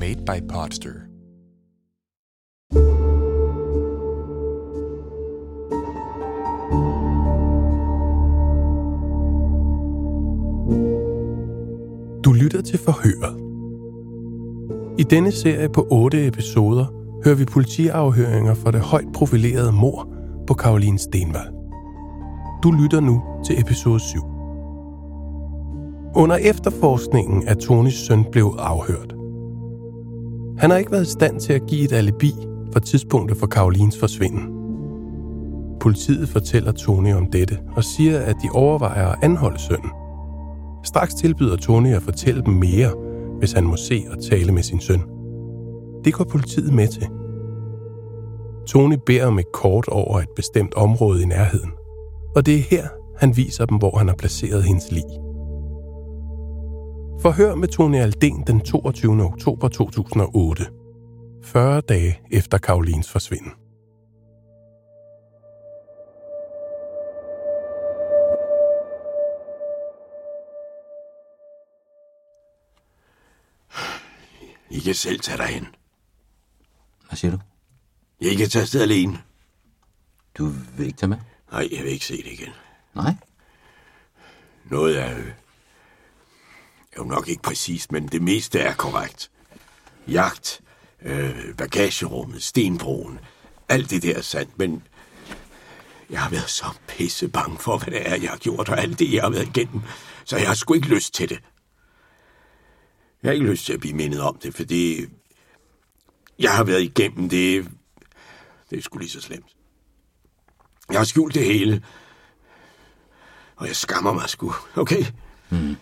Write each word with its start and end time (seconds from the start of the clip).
Made 0.00 0.24
by 0.26 0.48
Podster. 0.48 0.92
Du 12.24 12.32
lytter 12.32 12.62
til 12.62 12.78
Forhøret. 12.78 13.40
I 14.98 15.02
denne 15.02 15.32
serie 15.32 15.68
på 15.68 15.86
otte 15.90 16.26
episoder 16.26 16.86
hører 17.24 17.36
vi 17.36 17.44
politiafhøringer 17.44 18.54
fra 18.54 18.70
det 18.70 18.80
højt 18.80 19.12
profilerede 19.14 19.72
mor 19.72 20.08
på 20.46 20.54
Karoline 20.54 20.98
Stenvald. 20.98 21.54
Du 22.62 22.70
lytter 22.70 23.00
nu 23.00 23.22
til 23.46 23.60
episode 23.60 24.00
7. 24.00 24.18
Under 26.14 26.36
efterforskningen 26.36 27.42
er 27.46 27.54
Tonys 27.54 27.94
søn 27.94 28.24
blev 28.32 28.56
afhørt. 28.58 29.19
Han 30.60 30.70
har 30.70 30.78
ikke 30.78 30.92
været 30.92 31.06
i 31.06 31.10
stand 31.10 31.40
til 31.40 31.52
at 31.52 31.66
give 31.66 31.84
et 31.84 31.92
alibi 31.92 32.34
for 32.72 32.80
tidspunktet 32.80 33.38
for 33.38 33.46
Karolins 33.46 33.98
forsvinden. 33.98 34.48
Politiet 35.80 36.28
fortæller 36.28 36.72
Tony 36.72 37.14
om 37.14 37.30
dette 37.30 37.58
og 37.76 37.84
siger, 37.84 38.20
at 38.20 38.36
de 38.42 38.48
overvejer 38.54 39.08
at 39.08 39.18
anholde 39.22 39.58
sønnen. 39.58 39.90
Straks 40.84 41.14
tilbyder 41.14 41.56
Tony 41.56 41.94
at 41.94 42.02
fortælle 42.02 42.42
dem 42.42 42.54
mere, 42.54 42.90
hvis 43.38 43.52
han 43.52 43.64
må 43.64 43.76
se 43.76 44.04
og 44.10 44.22
tale 44.30 44.52
med 44.52 44.62
sin 44.62 44.80
søn. 44.80 45.02
Det 46.04 46.14
går 46.14 46.24
politiet 46.24 46.74
med 46.74 46.88
til. 46.88 47.06
Tony 48.66 48.96
beder 49.06 49.26
om 49.26 49.38
et 49.38 49.52
kort 49.52 49.88
over 49.88 50.18
et 50.18 50.30
bestemt 50.36 50.74
område 50.74 51.22
i 51.22 51.26
nærheden. 51.26 51.70
Og 52.36 52.46
det 52.46 52.54
er 52.54 52.62
her, 52.70 52.88
han 53.16 53.36
viser 53.36 53.66
dem, 53.66 53.78
hvor 53.78 53.98
han 53.98 54.08
har 54.08 54.14
placeret 54.14 54.62
hendes 54.62 54.92
lig. 54.92 55.04
Forhør 57.22 57.54
med 57.54 57.68
Tony 57.68 57.96
Alden 57.96 58.46
den 58.46 58.60
22. 58.60 59.22
oktober 59.22 59.68
2008. 59.68 60.64
40 61.44 61.80
dage 61.80 62.20
efter 62.30 62.58
Karolines 62.58 63.10
forsvinden. 63.10 63.52
I 74.70 74.78
kan 74.78 74.94
selv 74.94 75.20
tage 75.20 75.38
dig 75.38 75.46
hen. 75.46 75.66
Hvad 77.08 77.16
siger 77.16 77.30
du? 77.32 77.38
Jeg 78.20 78.36
kan 78.36 78.48
tage 78.48 78.62
afsted 78.62 78.82
alene. 78.82 79.18
Du 80.38 80.52
vil 80.76 80.86
ikke 80.86 80.98
tage 80.98 81.10
med? 81.10 81.18
Nej, 81.52 81.68
jeg 81.72 81.84
vil 81.84 81.92
ikke 81.92 82.06
se 82.06 82.16
det 82.16 82.32
igen. 82.32 82.52
Nej. 82.94 83.14
Noget 84.70 85.00
er 85.02 85.18
øh, 85.18 85.26
er 85.26 85.32
jo 86.98 87.04
nok 87.04 87.28
ikke 87.28 87.42
præcist, 87.42 87.92
men 87.92 88.08
det 88.08 88.22
meste 88.22 88.58
er 88.58 88.74
korrekt. 88.74 89.30
Jagt, 90.08 90.60
øh, 91.02 91.54
bagagerummet, 91.56 92.42
stenbroen, 92.42 93.18
alt 93.68 93.90
det 93.90 94.02
der 94.02 94.16
er 94.16 94.22
sandt, 94.22 94.58
men 94.58 94.82
jeg 96.10 96.20
har 96.20 96.30
været 96.30 96.50
så 96.50 96.66
pisse 96.88 97.28
bange 97.28 97.58
for, 97.58 97.78
hvad 97.78 97.92
det 97.92 98.08
er, 98.08 98.16
jeg 98.16 98.30
har 98.30 98.36
gjort, 98.36 98.68
og 98.68 98.80
alt 98.80 98.98
det, 98.98 99.12
jeg 99.12 99.22
har 99.22 99.30
været 99.30 99.56
igennem, 99.56 99.80
så 100.24 100.36
jeg 100.36 100.46
har 100.46 100.54
sgu 100.54 100.74
ikke 100.74 100.88
lyst 100.88 101.14
til 101.14 101.28
det. 101.28 101.40
Jeg 103.22 103.28
har 103.28 103.32
ikke 103.32 103.46
lyst 103.46 103.66
til 103.66 103.72
at 103.72 103.80
blive 103.80 103.94
mindet 103.94 104.20
om 104.20 104.38
det, 104.42 104.54
for 104.54 104.64
det... 104.64 105.10
Jeg 106.38 106.56
har 106.56 106.64
været 106.64 106.82
igennem 106.82 107.28
det... 107.28 107.70
Det 108.70 108.78
er 108.78 108.82
sgu 108.82 108.98
lige 108.98 109.10
så 109.10 109.20
slemt. 109.20 109.56
Jeg 110.90 110.98
har 111.00 111.04
skjult 111.04 111.34
det 111.34 111.44
hele. 111.44 111.84
Og 113.56 113.66
jeg 113.66 113.76
skammer 113.76 114.12
mig 114.12 114.28
sgu, 114.28 114.54
okay? 114.76 115.04
Mm. 115.50 115.76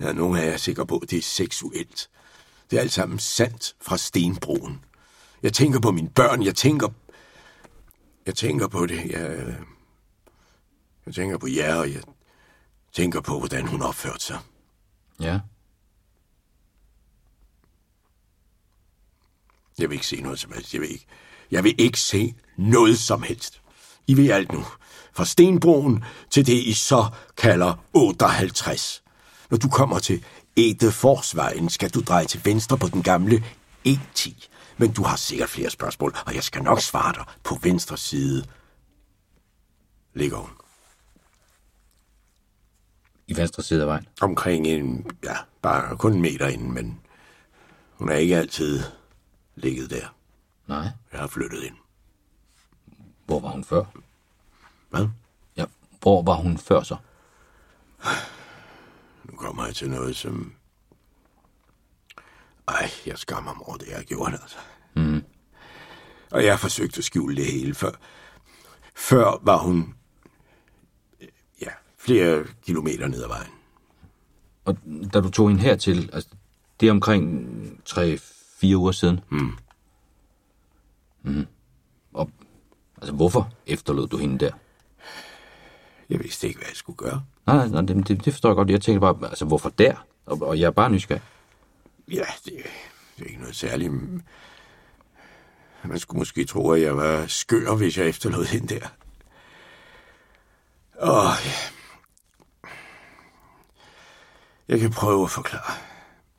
Ja, 0.00 0.12
nogle 0.12 0.40
af 0.40 0.46
jer 0.46 0.52
er 0.52 0.56
sikre 0.56 0.86
på, 0.86 0.98
at 0.98 1.10
det 1.10 1.18
er 1.18 1.22
seksuelt. 1.22 2.10
Det 2.70 2.76
er 2.76 2.80
alt 2.80 2.92
sammen 2.92 3.18
sandt 3.18 3.76
fra 3.80 3.98
stenbroen. 3.98 4.84
Jeg 5.42 5.52
tænker 5.52 5.80
på 5.80 5.90
mine 5.90 6.10
børn, 6.10 6.42
jeg 6.42 6.54
tænker... 6.54 6.88
Jeg 8.26 8.34
tænker 8.34 8.68
på 8.68 8.86
det, 8.86 9.10
jeg... 9.10 9.56
Jeg 11.06 11.14
tænker 11.14 11.38
på 11.38 11.46
jer, 11.46 11.74
og 11.74 11.92
jeg 11.92 12.02
tænker 12.92 13.20
på, 13.20 13.38
hvordan 13.38 13.66
hun 13.66 13.82
opførte 13.82 14.24
sig. 14.24 14.38
Ja. 15.20 15.40
Jeg 19.78 19.90
vil 19.90 19.94
ikke 19.94 20.06
se 20.06 20.20
noget 20.20 20.40
som 20.40 20.52
helst. 20.52 20.74
Jeg 20.74 20.80
vil 20.80 20.90
ikke, 20.90 21.06
jeg 21.50 21.64
vil 21.64 21.74
ikke 21.78 22.00
se 22.00 22.34
noget 22.56 22.98
som 22.98 23.22
helst. 23.22 23.60
I 24.06 24.16
ved 24.16 24.30
alt 24.30 24.52
nu. 24.52 24.64
Fra 25.12 25.24
Stenbroen 25.24 26.04
til 26.30 26.46
det, 26.46 26.52
I 26.66 26.72
så 26.72 27.10
kalder 27.36 27.74
58. 27.92 29.02
Når 29.50 29.58
du 29.58 29.68
kommer 29.68 29.98
til 29.98 30.24
Edeforsvejen, 30.56 31.68
skal 31.68 31.90
du 31.90 32.00
dreje 32.00 32.24
til 32.24 32.44
venstre 32.44 32.78
på 32.78 32.86
den 32.86 33.02
gamle 33.02 33.44
E10. 33.88 34.48
Men 34.76 34.92
du 34.92 35.02
har 35.02 35.16
sikkert 35.16 35.48
flere 35.48 35.70
spørgsmål, 35.70 36.14
og 36.26 36.34
jeg 36.34 36.42
skal 36.42 36.62
nok 36.62 36.80
svare 36.80 37.12
dig 37.12 37.24
på 37.44 37.58
venstre 37.62 37.96
side. 37.96 38.46
Ligger 40.14 40.36
hun. 40.36 40.50
I 43.26 43.36
venstre 43.36 43.62
side 43.62 43.80
af 43.80 43.86
vejen. 43.86 44.06
Omkring 44.20 44.66
en, 44.66 45.10
ja, 45.24 45.36
bare 45.62 45.96
kun 45.96 46.12
en 46.12 46.22
meter 46.22 46.46
inden, 46.48 46.72
men 46.72 47.00
hun 47.94 48.08
er 48.08 48.14
ikke 48.14 48.36
altid 48.36 48.82
ligget 49.56 49.90
der. 49.90 50.14
Nej. 50.66 50.88
Jeg 51.12 51.20
har 51.20 51.26
flyttet 51.26 51.62
ind. 51.62 51.76
Hvor 53.26 53.40
var 53.40 53.48
hun 53.48 53.64
før? 53.64 53.84
Hvad? 54.90 55.08
Ja, 55.56 55.64
hvor 56.00 56.22
var 56.22 56.34
hun 56.34 56.58
før 56.58 56.82
så? 56.82 56.96
Kommer 59.40 59.66
jeg 59.66 59.74
til 59.74 59.90
noget, 59.90 60.16
som... 60.16 60.52
Ej, 62.68 62.90
jeg 63.06 63.18
skammer 63.18 63.54
mig 63.54 63.66
over 63.66 63.76
det, 63.76 63.88
jeg 63.88 64.04
gjort, 64.04 64.32
altså. 64.32 64.56
Mm. 64.96 65.22
Og 66.30 66.44
jeg 66.44 66.52
har 66.52 66.58
forsøgt 66.58 66.98
at 66.98 67.04
skjule 67.04 67.36
det 67.36 67.46
hele. 67.46 67.74
Før, 67.74 67.90
før 68.94 69.40
var 69.42 69.56
hun 69.56 69.94
ja, 71.62 71.70
flere 71.98 72.44
kilometer 72.62 73.08
ned 73.08 73.22
ad 73.22 73.28
vejen. 73.28 73.52
Og 74.64 74.76
da 75.12 75.20
du 75.20 75.30
tog 75.30 75.48
hende 75.48 75.62
hertil, 75.62 76.10
altså, 76.12 76.30
det 76.80 76.86
er 76.86 76.90
omkring 76.90 77.48
3-4 77.88 78.74
uger 78.74 78.92
siden. 78.92 79.20
Mm. 79.30 79.52
Mm. 81.22 81.46
Og 82.12 82.30
altså, 82.96 83.12
hvorfor 83.12 83.52
efterlod 83.66 84.08
du 84.08 84.16
hende 84.16 84.38
der? 84.38 84.52
Jeg 86.10 86.20
vidste 86.20 86.48
ikke, 86.48 86.58
hvad 86.58 86.68
jeg 86.68 86.76
skulle 86.76 86.96
gøre. 86.96 87.22
Nej, 87.46 87.68
nej, 87.68 87.80
det, 87.82 88.08
det 88.08 88.32
forstår 88.32 88.48
jeg 88.48 88.56
godt. 88.56 88.70
Jeg 88.70 88.80
tænker 88.80 89.00
bare, 89.00 89.28
altså, 89.28 89.44
hvorfor 89.44 89.68
der? 89.68 90.06
Og, 90.26 90.42
og 90.42 90.60
jeg 90.60 90.66
er 90.66 90.70
bare 90.70 90.90
nysgerrig. 90.90 91.22
Ja, 92.08 92.24
det, 92.44 92.52
det 93.16 93.24
er 93.24 93.28
ikke 93.28 93.40
noget 93.40 93.56
særligt. 93.56 93.92
Man 95.84 95.98
skulle 95.98 96.18
måske 96.18 96.44
tro, 96.44 96.70
at 96.70 96.82
jeg 96.82 96.96
var 96.96 97.26
skør, 97.26 97.74
hvis 97.74 97.98
jeg 97.98 98.06
efterlod 98.06 98.44
hende 98.44 98.74
der. 98.74 98.88
Åh, 101.02 101.32
ja. 101.44 101.52
Jeg 104.68 104.80
kan 104.80 104.90
prøve 104.90 105.24
at 105.24 105.30
forklare. 105.30 105.72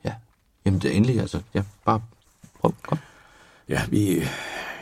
Ja, 0.04 0.14
jamen 0.64 0.80
det 0.80 0.90
er 0.92 0.96
endelig, 0.96 1.20
altså. 1.20 1.42
Ja, 1.54 1.62
bare 1.84 2.02
prøv, 2.60 2.74
kom. 2.82 2.98
Ja, 3.68 3.86
vi 3.88 4.22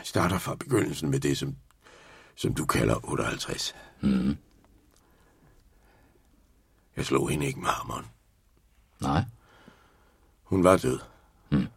starter 0.03 0.37
fra 0.37 0.55
begyndelsen 0.55 1.09
med 1.09 1.19
det, 1.19 1.37
som, 1.37 1.55
som 2.35 2.53
du 2.53 2.65
kalder 2.65 3.09
58. 3.09 3.75
Mm. 4.01 4.37
Jeg 7.01 7.05
slog 7.05 7.29
hende 7.29 7.45
ikke 7.45 7.59
med 7.59 7.69
hammeren. 7.69 8.05
Nej. 8.99 9.23
Hun 10.43 10.63
var 10.63 10.77
død. 10.77 10.99
Mm. 11.49 11.67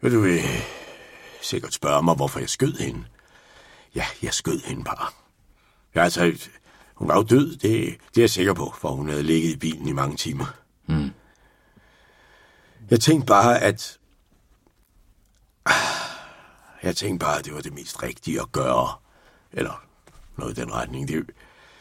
Vil 0.00 0.12
du 0.12 0.20
vil 0.20 0.40
sikkert 1.42 1.74
spørge 1.74 2.02
mig, 2.02 2.14
hvorfor 2.14 2.40
jeg 2.40 2.48
skød 2.48 2.74
hende? 2.74 3.04
Ja, 3.94 4.04
jeg 4.22 4.34
skød 4.34 4.60
hende 4.60 4.84
bare. 4.84 5.12
Ja, 5.94 6.02
altså, 6.02 6.50
hun 6.94 7.08
var 7.08 7.16
jo 7.16 7.22
død, 7.22 7.56
det, 7.56 7.60
det 8.08 8.16
er 8.16 8.22
jeg 8.22 8.30
sikker 8.30 8.54
på, 8.54 8.74
for 8.78 8.88
hun 8.88 9.08
havde 9.08 9.22
ligget 9.22 9.50
i 9.50 9.56
bilen 9.56 9.88
i 9.88 9.92
mange 9.92 10.16
timer. 10.16 10.46
Mm. 10.86 11.10
Jeg 12.90 13.00
tænkte 13.00 13.26
bare, 13.26 13.60
at... 13.60 13.98
Jeg 16.82 16.96
tænkte 16.96 17.24
bare, 17.24 17.38
at 17.38 17.44
det 17.44 17.54
var 17.54 17.60
det 17.60 17.72
mest 17.72 18.02
rigtige 18.02 18.40
at 18.40 18.52
gøre. 18.52 18.94
Eller 19.52 19.84
noget 20.36 20.58
i 20.58 20.60
den 20.60 20.72
retning. 20.72 21.08
Det, 21.08 21.26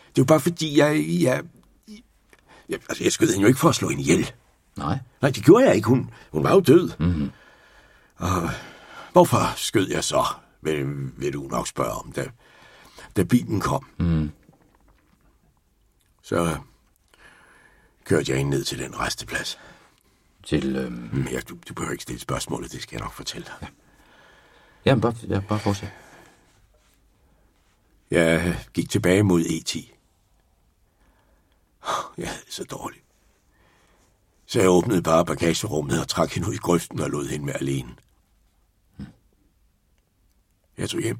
det 0.09 0.17
jo 0.17 0.25
bare 0.25 0.39
fordi, 0.39 0.77
jeg... 0.77 1.05
jeg, 1.21 1.43
jeg 2.69 2.79
altså, 2.89 3.03
jeg 3.03 3.11
skød 3.11 3.27
hende 3.27 3.41
jo 3.41 3.47
ikke 3.47 3.59
for 3.59 3.69
at 3.69 3.75
slå 3.75 3.89
hende 3.89 4.01
ihjel. 4.03 4.31
Nej. 4.77 4.99
Nej, 5.21 5.31
det 5.31 5.43
gjorde 5.43 5.65
jeg 5.65 5.75
ikke. 5.75 5.87
Hun, 5.87 6.09
hun 6.31 6.43
var 6.43 6.53
jo 6.53 6.59
død. 6.59 6.91
Mm-hmm. 6.99 7.31
Og 8.15 8.49
hvorfor 9.11 9.53
skød 9.55 9.87
jeg 9.89 10.03
så, 10.03 10.25
vil, 10.61 10.85
vil 11.17 11.33
du 11.33 11.47
nok 11.51 11.67
spørge 11.67 11.91
om, 11.91 12.11
da, 12.11 12.29
da 13.15 13.23
bilen 13.23 13.59
kom. 13.59 13.85
Mm. 13.97 14.31
Så 16.21 16.57
kørte 18.05 18.31
jeg 18.31 18.39
ind 18.39 18.49
ned 18.49 18.63
til 18.63 18.79
den 18.79 18.99
resteplads. 18.99 19.59
Til, 20.43 20.75
øhm... 20.75 21.09
Mm, 21.13 21.27
ja, 21.31 21.39
du, 21.39 21.57
du 21.69 21.73
behøver 21.73 21.91
ikke 21.91 22.03
stille 22.03 22.19
spørgsmålet, 22.19 22.71
det 22.71 22.81
skal 22.81 22.95
jeg 22.95 23.01
nok 23.01 23.13
fortælle 23.13 23.45
dig. 23.45 23.53
Ja. 23.61 23.67
Jamen, 24.85 25.01
bare, 25.01 25.15
ja, 25.27 25.39
bare 25.39 25.59
fortsæt. 25.59 25.89
Jeg 28.11 28.59
gik 28.73 28.89
tilbage 28.89 29.23
mod 29.23 29.41
E10. 29.41 29.96
Jeg 32.17 32.27
havde 32.27 32.41
det 32.45 32.53
så 32.53 32.63
dårligt. 32.63 33.03
Så 34.45 34.59
jeg 34.59 34.69
åbnede 34.69 35.01
bare 35.01 35.25
bagagerummet 35.25 36.01
og 36.01 36.07
trak 36.07 36.31
hende 36.31 36.49
ud 36.49 36.53
i 36.53 36.57
grøften 36.57 36.99
og 36.99 37.09
lod 37.09 37.27
hende 37.27 37.45
med 37.45 37.53
alene. 37.55 37.95
Jeg 40.77 40.89
tog 40.89 41.01
hjem. 41.01 41.17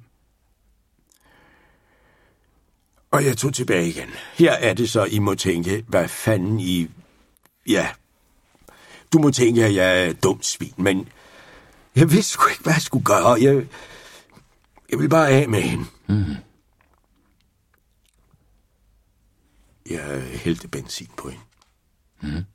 Og 3.11 3.25
jeg 3.25 3.37
tog 3.37 3.53
tilbage 3.53 3.87
igen. 3.87 4.09
Her 4.33 4.51
er 4.51 4.73
det 4.73 4.89
så, 4.89 5.03
I 5.05 5.19
må 5.19 5.35
tænke, 5.35 5.85
hvad 5.87 6.07
fanden 6.07 6.59
I... 6.59 6.89
Ja, 7.67 7.89
du 9.13 9.19
må 9.19 9.31
tænke, 9.31 9.65
at 9.65 9.75
jeg 9.75 10.07
er 10.07 10.13
dumt 10.13 10.45
svin, 10.45 10.73
men 10.77 11.09
jeg 11.95 12.11
vidste 12.11 12.31
sgu 12.31 12.47
ikke, 12.49 12.63
hvad 12.63 12.73
jeg 12.73 12.81
skulle 12.81 13.05
gøre. 13.05 13.27
Jeg, 13.27 13.67
jeg 14.89 14.99
ville 14.99 15.09
bare 15.09 15.29
af 15.29 15.49
med 15.49 15.61
hende. 15.61 15.85
Mm. 16.07 16.35
Jeg 19.89 20.21
hældte 20.21 20.67
benzin 20.67 21.11
på 21.17 21.29
hende. 21.29 21.43
Mm. 22.21 22.45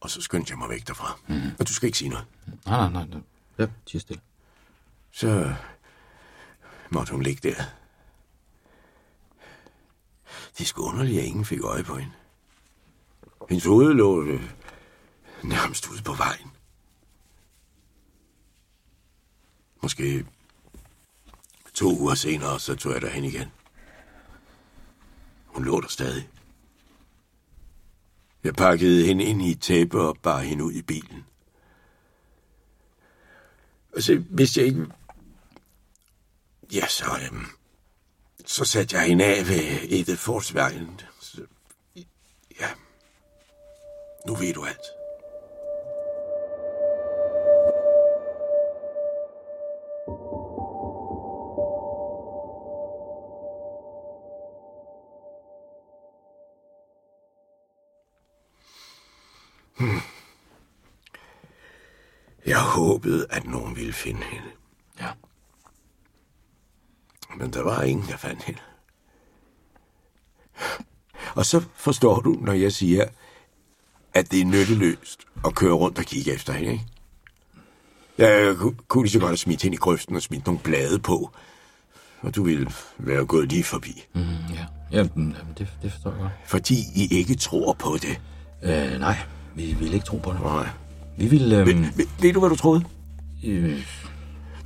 Og 0.00 0.10
så 0.10 0.22
skyndte 0.22 0.50
jeg 0.50 0.58
mig 0.58 0.68
væk 0.68 0.88
derfra. 0.88 1.18
Mm. 1.28 1.50
Og 1.58 1.68
du 1.68 1.74
skal 1.74 1.86
ikke 1.86 1.98
sige 1.98 2.08
noget. 2.08 2.26
Nej, 2.66 2.78
nej, 2.78 2.92
nej. 2.92 3.04
nej. 3.04 3.20
Ja, 3.58 3.66
tig 3.86 4.00
stille. 4.00 4.22
Så 5.12 5.54
måtte 6.90 7.12
hun 7.12 7.22
ligge 7.22 7.48
der. 7.48 7.64
Det 10.58 10.60
er 10.60 10.64
sgu 10.64 10.82
underligt, 10.82 11.20
at 11.20 11.24
ingen 11.24 11.44
fik 11.44 11.60
øje 11.60 11.84
på 11.84 11.96
hende. 11.96 12.12
Hendes 13.48 13.64
hoved 13.64 13.94
lå 13.94 14.24
øh, 14.24 14.50
nærmest 15.42 15.88
ude 15.88 16.02
på 16.02 16.12
vejen. 16.12 16.50
Måske 19.82 20.26
to 21.74 21.98
uger 21.98 22.14
senere, 22.14 22.60
så 22.60 22.74
tog 22.74 22.92
jeg 22.92 23.00
derhen 23.00 23.24
igen. 23.24 23.48
Hun 25.54 25.64
lå 25.64 25.80
der 25.80 25.88
stadig. 25.88 26.28
Jeg 28.44 28.54
pakkede 28.54 29.06
hende 29.06 29.24
ind 29.24 29.42
i 29.42 29.50
et 29.50 29.60
tæppe 29.60 30.00
og 30.00 30.18
bar 30.22 30.40
hende 30.40 30.64
ud 30.64 30.72
i 30.72 30.82
bilen. 30.82 31.26
Og 33.96 34.02
så 34.02 34.24
vidste 34.30 34.60
jeg 34.60 34.66
ikke... 34.66 34.86
Ja, 36.72 36.86
så... 36.86 37.04
Øhm, 37.26 37.46
så 38.46 38.64
satte 38.64 38.96
jeg 38.96 39.06
hende 39.06 39.24
af 39.24 39.48
ved 39.48 40.08
et 40.08 40.18
forsvagen. 40.18 41.00
Så, 41.20 41.46
ja. 42.60 42.70
Nu 44.26 44.34
ved 44.34 44.54
du 44.54 44.64
alt. 44.64 44.99
Håbede, 62.80 63.26
at 63.30 63.46
nogen 63.46 63.76
ville 63.76 63.92
finde 63.92 64.22
hende. 64.22 64.48
Ja. 65.00 65.08
Men 67.36 67.52
der 67.52 67.62
var 67.62 67.82
ingen, 67.82 68.06
der 68.06 68.16
fandt 68.16 68.42
hende. 68.42 68.60
Og 71.34 71.46
så 71.46 71.62
forstår 71.74 72.20
du, 72.20 72.32
når 72.40 72.52
jeg 72.52 72.72
siger, 72.72 73.04
at 74.14 74.30
det 74.30 74.40
er 74.40 74.44
nytteløst 74.44 75.26
at 75.44 75.54
køre 75.54 75.72
rundt 75.72 75.98
og 75.98 76.04
kigge 76.04 76.32
efter 76.32 76.52
hende, 76.52 76.72
ikke? 76.72 76.86
Jeg 78.18 78.56
kunne 78.88 79.04
lige 79.04 79.12
så 79.12 79.18
godt 79.18 79.30
have 79.30 79.36
smidt 79.36 79.62
hende 79.62 79.74
i 79.74 79.78
grøften 79.78 80.16
og 80.16 80.22
smidt 80.22 80.46
nogle 80.46 80.60
blade 80.60 80.98
på. 80.98 81.30
Og 82.20 82.34
du 82.34 82.42
ville 82.42 82.70
være 82.98 83.26
gået 83.26 83.48
lige 83.48 83.64
forbi. 83.64 84.04
Mm, 84.14 84.20
ja, 84.54 84.66
jamen, 84.92 85.36
det, 85.58 85.68
det 85.82 85.92
forstår 85.92 86.10
jeg 86.10 86.20
godt. 86.20 86.32
Fordi 86.46 86.74
I 86.94 87.18
ikke 87.18 87.34
tror 87.34 87.72
på 87.72 87.96
det. 88.02 88.20
Øh, 88.62 89.00
nej, 89.00 89.16
vi 89.54 89.72
ville 89.72 89.94
ikke 89.94 90.06
tro 90.06 90.16
på 90.16 90.32
det. 90.32 90.40
Nej. 90.40 90.68
Vi 91.20 91.26
ville... 91.26 91.56
Øhm, 91.56 91.66
ved, 91.66 91.74
ved, 91.74 92.06
ved 92.20 92.32
du, 92.32 92.40
hvad 92.40 92.50
du 92.50 92.56
troede? 92.56 92.84
Øh, 93.44 93.86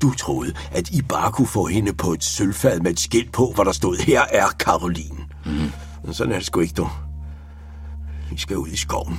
du 0.03 0.13
troede, 0.15 0.55
at 0.73 0.91
I 0.91 1.03
bare 1.03 1.33
kunne 1.33 1.47
få 1.47 1.67
hende 1.67 1.93
på 1.93 2.13
et 2.13 2.25
sølvfad 2.25 2.81
med 2.81 2.91
et 2.91 3.01
skilt 3.01 3.33
på, 3.33 3.53
hvor 3.55 3.65
der 3.65 3.73
stod, 3.73 3.97
her 3.97 4.23
er 4.33 4.47
Karoline. 4.59 5.19
Mm. 5.47 5.53
Men 6.05 6.15
sådan 6.15 6.33
er 6.33 6.37
det 6.37 6.47
sgu 6.47 6.61
ikke, 6.61 6.75
du. 6.75 6.89
I 8.33 8.37
skal 8.37 8.57
ud 8.57 8.69
i 8.69 8.77
skoven. 8.77 9.19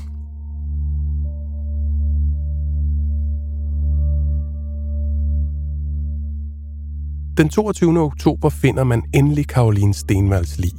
Den 7.38 7.50
22. 7.50 8.00
oktober 8.00 8.50
finder 8.50 8.84
man 8.84 9.04
endelig 9.14 9.48
Karoline 9.48 9.94
Stenvalds 9.94 10.60
lig. 10.60 10.74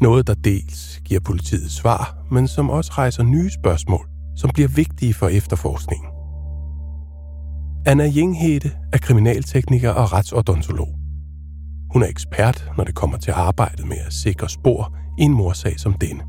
Noget, 0.00 0.26
der 0.26 0.34
dels 0.34 1.00
giver 1.04 1.20
politiet 1.20 1.70
svar, 1.70 2.16
men 2.30 2.48
som 2.48 2.70
også 2.70 2.92
rejser 2.92 3.22
nye 3.22 3.50
spørgsmål, 3.50 4.08
som 4.36 4.50
bliver 4.54 4.68
vigtige 4.68 5.14
for 5.14 5.28
efterforskningen. 5.28 6.08
Anna 7.86 8.04
Jinghede 8.04 8.70
er 8.92 8.98
kriminaltekniker 8.98 9.90
og 9.90 10.12
retsodontolog. 10.12 10.88
Hun 11.92 12.02
er 12.02 12.06
ekspert, 12.06 12.70
når 12.76 12.84
det 12.84 12.94
kommer 12.94 13.18
til 13.18 13.30
arbejdet 13.30 13.86
med 13.86 13.96
at 14.06 14.12
sikre 14.12 14.48
spor 14.48 14.96
i 15.18 15.22
en 15.22 15.32
morsag 15.32 15.80
som 15.80 15.92
denne. 15.92 16.22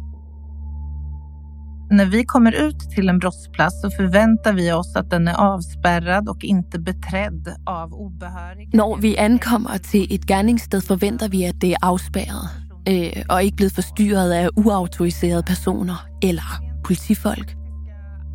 När 1.92 2.06
vi 2.06 2.24
kommer 2.24 2.68
ut 2.68 2.80
till 2.96 3.10
en 3.10 3.20
brottsplats 3.20 3.82
så 3.82 3.90
förväntar 3.90 4.54
vi 4.54 4.72
oss 4.72 4.96
att 4.96 5.10
den 5.10 5.28
är 5.28 5.34
avspärrad 5.34 6.30
och 6.30 6.44
inte 6.44 6.80
beträdd 6.80 7.56
av 7.66 7.94
obehörig. 7.94 8.70
Når 8.74 8.98
vi 9.02 9.16
ankommer 9.16 9.78
til 9.78 10.08
et 10.16 10.28
gerningssted, 10.28 10.82
forventer 10.82 11.28
vi, 11.28 11.44
at 11.44 11.56
det 11.62 11.72
er 11.72 11.78
afspærret 11.82 12.50
øh, 12.90 13.24
og 13.30 13.44
ikke 13.44 13.56
blevet 13.56 13.74
forstyrret 13.74 14.32
af 14.32 14.50
uautoriserede 14.56 15.44
personer 15.44 16.08
eller 16.22 16.64
politifolk. 16.84 17.56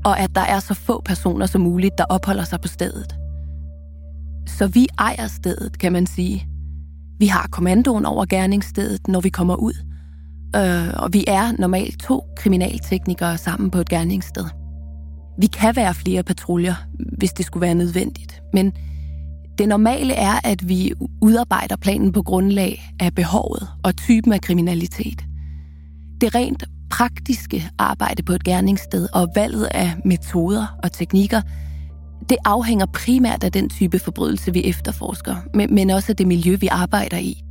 Og 0.05 0.19
at 0.19 0.35
der 0.35 0.41
er 0.41 0.61
så 0.61 0.75
få 0.75 1.03
personer 1.05 1.47
som 1.47 1.61
muligt, 1.61 1.99
der 1.99 2.05
opholder 2.05 2.45
sig 2.45 2.61
på 2.61 2.69
stedet. 2.69 3.17
Så 4.47 4.67
vi 4.67 4.87
ejer 4.99 5.27
stedet, 5.27 5.79
kan 5.79 5.93
man 5.93 6.07
sige. 6.07 6.47
Vi 7.19 7.27
har 7.27 7.49
kommandoen 7.53 8.07
over 8.07 8.25
gerningsstedet, 8.25 9.09
når 9.09 9.21
vi 9.21 9.29
kommer 9.29 9.57
ud. 9.57 9.75
Øh, 10.57 11.03
og 11.03 11.13
vi 11.13 11.25
er 11.29 11.53
normalt 11.59 12.01
to 12.01 12.25
kriminalteknikere 12.37 13.39
sammen 13.39 13.71
på 13.71 13.79
et 13.79 13.89
gerningssted. 13.89 14.45
Vi 15.39 15.47
kan 15.47 15.77
være 15.77 15.95
flere 15.95 16.23
patruljer, 16.23 16.75
hvis 17.19 17.33
det 17.33 17.47
skulle 17.47 17.61
være 17.61 17.75
nødvendigt. 17.75 18.43
Men 18.53 18.73
det 19.59 19.69
normale 19.69 20.15
er, 20.15 20.33
at 20.45 20.69
vi 20.69 20.93
udarbejder 21.21 21.77
planen 21.77 22.13
på 22.13 22.23
grundlag 22.23 22.95
af 23.01 23.15
behovet 23.15 23.69
og 23.85 23.97
typen 23.97 24.33
af 24.33 24.41
kriminalitet. 24.41 25.25
Det 26.21 26.35
rent 26.35 26.65
praktiske 26.93 27.71
arbejde 27.79 28.23
på 28.23 28.33
et 28.33 28.45
gerningssted 28.45 29.09
og 29.15 29.29
valget 29.35 29.65
af 29.65 29.93
metoder 30.05 30.79
og 30.83 30.93
teknikker, 30.93 31.41
det 32.29 32.37
afhænger 32.45 32.87
primært 32.87 33.45
af 33.45 33.53
den 33.53 33.69
type 33.69 33.99
forbrydelse, 33.99 34.53
vi 34.53 34.65
efterforsker, 34.65 35.37
men 35.71 35.91
også 35.91 36.13
af 36.13 36.17
det 36.17 36.27
miljø, 36.27 36.57
vi 36.61 36.67
arbejder 36.67 37.17
i. 37.17 37.43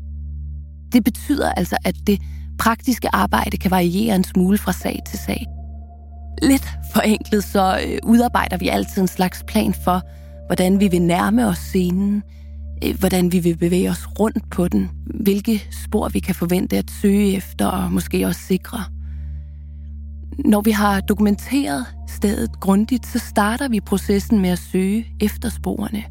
Det 0.94 1.04
betyder 1.04 1.52
altså, 1.52 1.78
at 1.86 1.96
det 2.08 2.22
praktiske 2.60 3.16
arbejde 3.16 3.58
kan 3.58 3.72
variere 3.72 4.16
en 4.16 4.24
smule 4.24 4.58
fra 4.58 4.72
sag 4.72 5.00
til 5.10 5.20
sag. 5.20 5.46
Lidt 6.42 6.70
forenklet 6.94 7.44
så 7.44 7.80
øh, 7.88 7.98
udarbejder 8.04 8.58
vi 8.58 8.68
altid 8.68 9.02
en 9.02 9.08
slags 9.08 9.44
plan 9.48 9.74
for, 9.74 10.02
hvordan 10.48 10.80
vi 10.80 10.88
vil 10.88 11.02
nærme 11.02 11.48
os 11.48 11.58
scenen, 11.58 12.24
øh, 12.84 13.00
hvordan 13.00 13.32
vi 13.32 13.40
vil 13.40 13.58
bevæge 13.58 13.90
os 13.90 14.20
rundt 14.20 14.50
på 14.52 14.68
den, 14.68 14.90
hvilke 15.06 15.64
spor 15.84 16.10
vi 16.10 16.20
kan 16.20 16.36
forvente 16.36 16.78
at 16.78 16.92
søge 17.02 17.36
efter 17.36 17.66
og 17.66 17.92
måske 17.92 18.28
også 18.28 18.42
sikre. 18.42 19.01
Når 20.46 20.62
vi 20.62 20.72
har 20.72 21.02
dokumenteret 21.02 21.86
stedet 22.08 22.60
grundigt, 22.60 23.06
så 23.06 23.20
starter 23.20 23.70
vi 23.70 23.80
processen 23.80 24.40
med 24.40 24.50
at 24.50 24.60
søge 24.60 25.06
efter 25.20 25.50
sporene. 25.50 26.04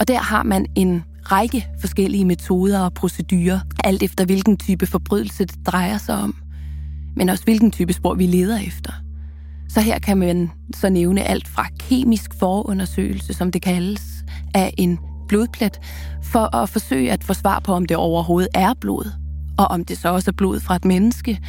Og 0.00 0.08
der 0.08 0.18
har 0.18 0.42
man 0.42 0.66
en 0.74 1.04
række 1.22 1.66
forskellige 1.80 2.24
metoder 2.24 2.80
og 2.80 2.94
procedurer, 2.94 3.60
alt 3.84 4.02
efter 4.02 4.24
hvilken 4.24 4.56
type 4.56 4.86
forbrydelse 4.86 5.44
det 5.44 5.66
drejer 5.66 5.98
sig 5.98 6.14
om, 6.14 6.34
men 7.16 7.28
også 7.28 7.44
hvilken 7.44 7.70
type 7.70 7.92
spor 7.92 8.14
vi 8.14 8.26
leder 8.26 8.58
efter. 8.58 8.92
Så 9.68 9.80
her 9.80 9.98
kan 9.98 10.18
man 10.18 10.50
så 10.74 10.90
nævne 10.90 11.22
alt 11.22 11.48
fra 11.48 11.66
kemisk 11.78 12.30
forundersøgelse, 12.38 13.34
som 13.34 13.52
det 13.52 13.62
kaldes, 13.62 14.24
af 14.54 14.74
en 14.78 14.98
blodplet, 15.28 15.80
for 16.22 16.56
at 16.56 16.68
forsøge 16.68 17.12
at 17.12 17.24
få 17.24 17.34
svar 17.34 17.60
på, 17.60 17.72
om 17.72 17.86
det 17.86 17.96
overhovedet 17.96 18.50
er 18.54 18.74
blod, 18.80 19.12
og 19.58 19.66
om 19.66 19.84
det 19.84 19.98
så 19.98 20.08
også 20.08 20.30
er 20.30 20.36
blod 20.36 20.60
fra 20.60 20.76
et 20.76 20.84
menneske, 20.84 21.40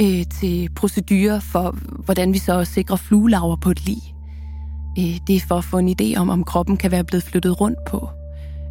øh, 0.00 0.24
til 0.40 0.68
procedurer 0.76 1.40
for, 1.40 1.76
hvordan 2.04 2.32
vi 2.32 2.38
så 2.38 2.64
sikrer 2.64 2.96
fluelaver 2.96 3.56
på 3.56 3.70
et 3.70 3.86
lig. 3.86 4.14
Øh, 4.98 5.18
det 5.26 5.36
er 5.36 5.40
for 5.48 5.58
at 5.58 5.64
få 5.64 5.78
en 5.78 5.96
idé 6.00 6.16
om, 6.16 6.28
om 6.28 6.44
kroppen 6.44 6.76
kan 6.76 6.90
være 6.90 7.04
blevet 7.04 7.24
flyttet 7.24 7.60
rundt 7.60 7.78
på. 7.86 8.08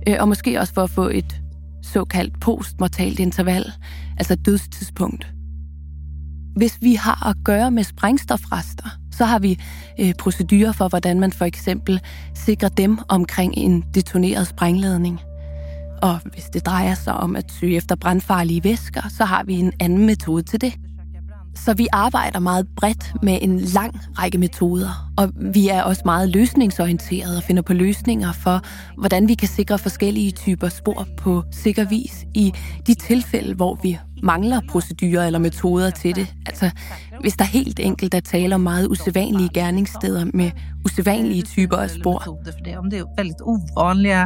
Øh, 0.08 0.15
og 0.20 0.27
måske 0.27 0.60
også 0.60 0.74
for 0.74 0.82
at 0.82 0.89
få 0.89 1.10
et 1.10 1.42
såkaldt 1.84 2.39
postmortalt 2.39 3.20
interval, 3.20 3.72
altså 4.18 4.36
dødstidspunkt. 4.36 5.34
Hvis 6.56 6.77
vi 6.82 6.94
har 6.96 7.27
at 7.27 7.36
gøre 7.44 7.72
med 7.72 7.84
sprængstofrester, 7.84 8.89
så 9.12 9.25
har 9.25 9.39
vi 9.39 9.60
øh, 10.00 10.13
procedurer 10.20 10.72
for, 10.72 10.88
hvordan 10.88 11.20
man 11.20 11.32
for 11.32 11.46
eksempel 11.46 12.01
sikrer 12.34 12.70
dem 12.70 13.00
omkring 13.10 13.53
en 13.58 13.84
detoneret 13.94 14.48
sprængladning. 14.48 15.20
Og 16.01 16.20
hvis 16.34 16.44
det 16.44 16.65
drejer 16.65 16.96
sig 16.96 17.13
om 17.13 17.36
at 17.36 17.51
søge 17.51 17.75
efter 17.75 17.96
brandfarlige 17.96 18.63
væsker, 18.63 19.01
så 19.18 19.25
har 19.25 19.44
vi 19.44 19.53
en 19.53 19.74
anden 19.80 20.06
metode 20.06 20.44
til 20.44 20.62
det. 20.62 20.74
Så 21.55 21.74
vi 21.74 21.88
arbejder 21.91 22.39
meget 22.39 22.67
bredt 22.75 23.13
med 23.24 23.39
en 23.41 23.60
lang 23.60 24.00
række 24.19 24.38
metoder, 24.38 25.12
og 25.17 25.31
vi 25.53 25.67
er 25.67 25.83
også 25.83 26.01
meget 26.05 26.29
løsningsorienterede 26.29 27.38
og 27.38 27.43
finder 27.43 27.62
på 27.62 27.74
løsninger 27.74 28.31
for, 28.31 28.62
hvordan 28.98 29.27
vi 29.27 29.33
kan 29.33 29.48
sikre 29.48 29.77
forskellige 29.77 30.31
typer 30.31 30.69
spor 30.69 31.07
på 31.17 31.43
sikker 31.51 31.86
vis 31.89 32.25
i 32.33 32.53
de 32.88 32.93
tilfælde, 32.93 33.55
hvor 33.55 33.79
vi 33.83 34.00
mangler 34.24 34.62
procedurer 34.69 35.25
eller 35.25 35.39
metoder 35.39 35.89
til 35.89 36.15
det. 36.15 36.36
Altså, 36.45 36.72
hvis 37.22 37.33
der 37.33 37.45
helt 37.45 37.79
enkelt 37.79 38.13
er 38.13 38.19
tale 38.19 38.55
om 38.55 38.62
meget 38.62 38.88
usædvanlige 38.88 39.50
gerningssteder 39.53 40.25
med 40.33 40.51
usædvanlige 40.86 41.41
typer 41.41 41.77
af 41.77 41.89
spor. 41.89 42.24
Om 42.77 42.89
det 42.89 43.00
er 43.00 43.15
väldigt 43.17 43.41
ovanliga 43.41 44.25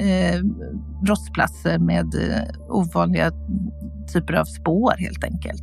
eh, 0.00 0.42
brottsplatser 1.06 1.78
med 1.78 1.96
eh, 1.96 3.30
typer 4.08 4.38
af 4.38 4.46
spor, 4.46 4.94
helt 4.98 5.24
enkelt. 5.24 5.62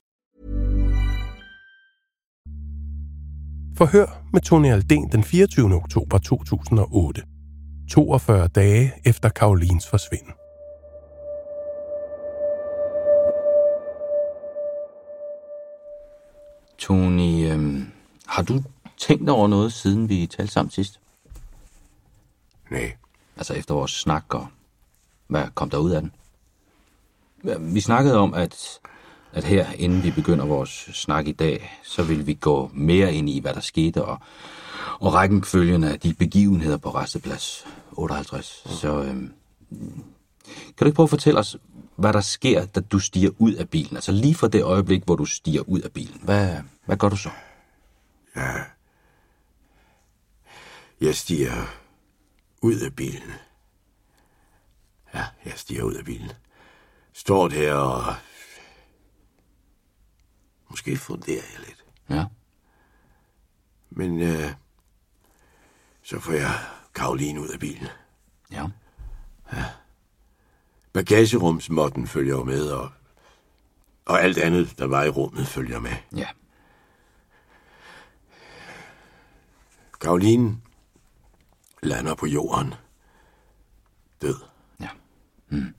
Forhør 3.77 4.21
med 4.33 4.41
Tony 4.41 4.67
Alden 4.67 5.11
den 5.11 5.23
24. 5.23 5.75
oktober 5.75 6.17
2008. 6.17 7.23
42 7.89 8.47
dage 8.47 8.91
efter 9.05 9.29
Karolins 9.29 9.87
forsvinden. 9.87 10.33
Tony, 16.77 17.51
øhm, 17.51 17.91
har 18.27 18.43
du 18.43 18.63
tænkt 18.97 19.29
over 19.29 19.47
noget, 19.47 19.73
siden 19.73 20.09
vi 20.09 20.27
talte 20.27 20.53
sammen 20.53 20.71
sidst? 20.71 20.99
Nej, 22.71 22.93
Altså 23.37 23.53
efter 23.53 23.73
vores 23.73 23.91
snak, 23.91 24.33
og 24.33 24.47
hvad 25.27 25.43
kom 25.55 25.69
der 25.69 25.77
ud 25.77 25.91
af 25.91 26.01
den? 26.01 26.11
Vi 27.73 27.81
snakkede 27.81 28.17
om, 28.17 28.33
at, 28.33 28.79
at 29.33 29.43
her, 29.43 29.71
inden 29.71 30.03
vi 30.03 30.11
begynder 30.11 30.45
vores 30.45 30.89
snak 30.93 31.27
i 31.27 31.31
dag, 31.31 31.79
så 31.83 32.03
vil 32.03 32.27
vi 32.27 32.33
gå 32.33 32.71
mere 32.73 33.13
ind 33.13 33.29
i, 33.29 33.39
hvad 33.39 33.53
der 33.53 33.59
skete, 33.59 34.05
og, 34.05 34.17
og 34.99 35.13
rækkenfølgen 35.13 35.83
af 35.83 35.99
de 35.99 36.13
begivenheder 36.13 36.77
på 36.77 36.89
Resteplads 36.89 37.65
58. 37.91 38.63
Så 38.65 39.03
øhm, 39.03 39.33
kan 40.49 40.77
du 40.79 40.85
ikke 40.85 40.95
prøve 40.95 41.05
at 41.05 41.09
fortælle 41.09 41.39
os, 41.39 41.57
hvad 41.95 42.13
der 42.13 42.21
sker, 42.21 42.65
da 42.65 42.79
du 42.79 42.99
stiger 42.99 43.29
ud 43.37 43.53
af 43.53 43.69
bilen? 43.69 43.97
Altså 43.97 44.11
lige 44.11 44.35
fra 44.35 44.47
det 44.47 44.63
øjeblik, 44.63 45.03
hvor 45.05 45.15
du 45.15 45.25
stiger 45.25 45.61
ud 45.61 45.79
af 45.81 45.91
bilen. 45.91 46.21
Hvad, 46.23 46.57
hvad 46.85 46.97
gør 46.97 47.09
du 47.09 47.15
så? 47.15 47.29
Ja. 48.35 48.53
Jeg 51.01 51.15
stiger 51.15 51.53
ud 52.61 52.75
af 52.75 52.95
bilen. 52.95 53.31
Ja, 55.13 55.25
jeg 55.45 55.53
stiger 55.55 55.83
ud 55.83 55.93
af 55.93 56.05
bilen. 56.05 56.31
Står 57.13 57.47
der 57.47 57.73
og... 57.73 58.15
Måske 60.71 60.97
funderer 60.97 61.43
jeg 61.53 61.59
lidt. 61.67 61.85
Ja. 62.09 62.25
Men 63.89 64.21
øh, 64.21 64.53
så 66.01 66.19
får 66.19 66.31
jeg 66.33 66.51
Karoline 66.95 67.41
ud 67.41 67.47
af 67.47 67.59
bilen. 67.59 67.87
Ja. 68.51 68.67
Bagagerumsmotten 70.93 72.07
følger 72.07 72.35
jo 72.35 72.43
med, 72.43 72.67
og, 72.67 72.91
og 74.05 74.21
alt 74.21 74.37
andet, 74.37 74.77
der 74.77 74.87
var 74.87 75.03
i 75.03 75.09
rummet, 75.09 75.47
følger 75.47 75.79
med. 75.79 75.95
Ja. 76.15 76.27
Karoline 80.01 80.61
lander 81.83 82.15
på 82.15 82.25
jorden. 82.25 82.73
Død. 84.21 84.37
Ja. 84.79 84.89
Mm. 85.49 85.75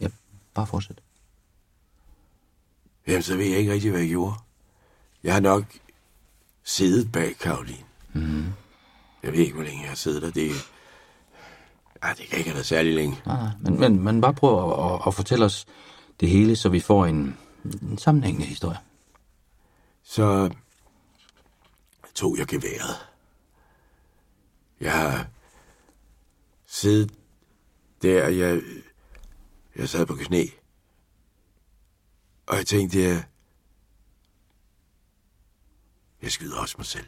Ja, 0.00 0.08
bare 0.54 0.66
fortsæt. 0.66 1.02
Jamen, 3.06 3.22
så 3.22 3.36
ved 3.36 3.44
jeg 3.44 3.58
ikke 3.58 3.72
rigtig, 3.72 3.90
hvad 3.90 4.00
jeg 4.00 4.08
gjorde. 4.08 4.34
Jeg 5.22 5.32
har 5.32 5.40
nok 5.40 5.64
siddet 6.64 7.12
bag 7.12 7.36
Karoline. 7.38 7.84
Mm. 8.12 8.44
Jeg 9.22 9.32
ved 9.32 9.38
ikke, 9.38 9.54
hvor 9.54 9.64
længe 9.64 9.80
jeg 9.80 9.88
har 9.88 9.96
siddet 9.96 10.22
der. 10.22 10.30
Det, 10.30 10.50
ah, 12.02 12.16
det 12.16 12.26
kan 12.28 12.38
ikke 12.38 12.50
have 12.50 12.54
været 12.54 12.66
særlig 12.66 12.94
længe. 12.94 13.20
Nej, 13.26 13.36
nej, 13.36 13.50
men, 13.60 13.80
men, 13.80 14.02
men 14.04 14.20
bare 14.20 14.34
prøv 14.34 14.72
at, 14.72 14.92
at, 14.92 15.00
at 15.06 15.14
fortælle 15.14 15.44
os 15.44 15.66
det 16.20 16.28
hele, 16.28 16.56
så 16.56 16.68
vi 16.68 16.80
får 16.80 17.06
en, 17.06 17.38
en 17.82 17.98
sammenhængende 17.98 18.46
historie. 18.46 18.78
Så 20.02 20.50
tog 22.14 22.38
jeg 22.38 22.46
geværet. 22.46 22.96
Jeg 24.80 24.92
har 24.92 25.26
siddet 26.66 27.12
der, 28.02 28.28
jeg, 28.28 28.60
jeg 29.76 29.88
sad 29.88 30.06
på 30.06 30.14
knæ. 30.14 30.46
Og 32.46 32.56
jeg 32.56 32.66
tænkte, 32.66 33.02
jeg, 33.02 33.24
jeg 36.22 36.32
skyder 36.32 36.60
også 36.60 36.74
mig 36.78 36.86
selv. 36.86 37.06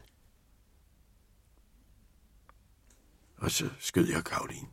Og 3.37 3.51
så 3.51 3.71
skød 3.79 4.09
jeg 4.09 4.25
Karoline. 4.25 4.69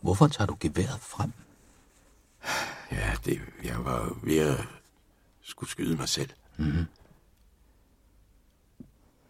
Hvorfor 0.00 0.28
tager 0.28 0.46
du 0.46 0.56
geværet 0.60 1.00
frem? 1.00 1.32
Ja, 2.90 3.16
det, 3.24 3.40
jeg 3.64 3.84
var 3.84 4.18
ved 4.22 4.38
at 4.38 4.66
skulle 5.42 5.70
skyde 5.70 5.96
mig 5.96 6.08
selv. 6.08 6.30
Mm-hmm. 6.56 6.86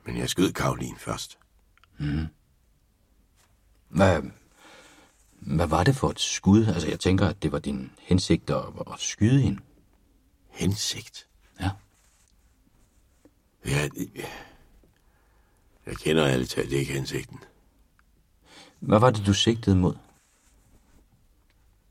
Men 0.04 0.16
jeg 0.16 0.30
skød 0.30 0.52
Karoline 0.52 0.98
først. 0.98 1.38
Hvad, 3.88 4.22
hvad 5.40 5.66
var 5.66 5.84
det 5.84 5.96
for 5.96 6.10
et 6.10 6.20
skud? 6.20 6.66
Altså, 6.66 6.88
jeg 6.88 7.00
tænker, 7.00 7.28
at 7.28 7.42
det 7.42 7.52
var 7.52 7.58
din 7.58 7.92
hensigt 7.98 8.50
at, 8.50 8.64
at 8.92 9.00
skyde 9.00 9.40
hende. 9.40 9.60
Hensigt? 10.54 11.26
Ja. 11.60 11.70
Ja, 13.66 13.88
det- 13.88 14.10
jeg 15.86 15.96
kender 15.96 16.26
ærligt 16.28 16.50
talt 16.50 16.72
ikke 16.72 16.92
hensigten. 16.92 17.38
Hvad 18.80 18.98
var 18.98 19.10
det, 19.10 19.26
du 19.26 19.34
sigtede 19.34 19.76
mod? 19.76 19.96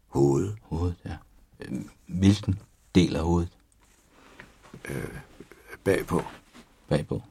Hovedet. 0.07 0.57
Hovedet, 0.61 0.95
ja. 1.05 1.17
Øhm, 1.59 1.89
Hvilken 2.07 2.59
del 2.95 3.15
af 3.15 3.23
hovedet? 3.23 3.57
Bagpå. 5.83 6.21
Bagpå. 6.89 7.21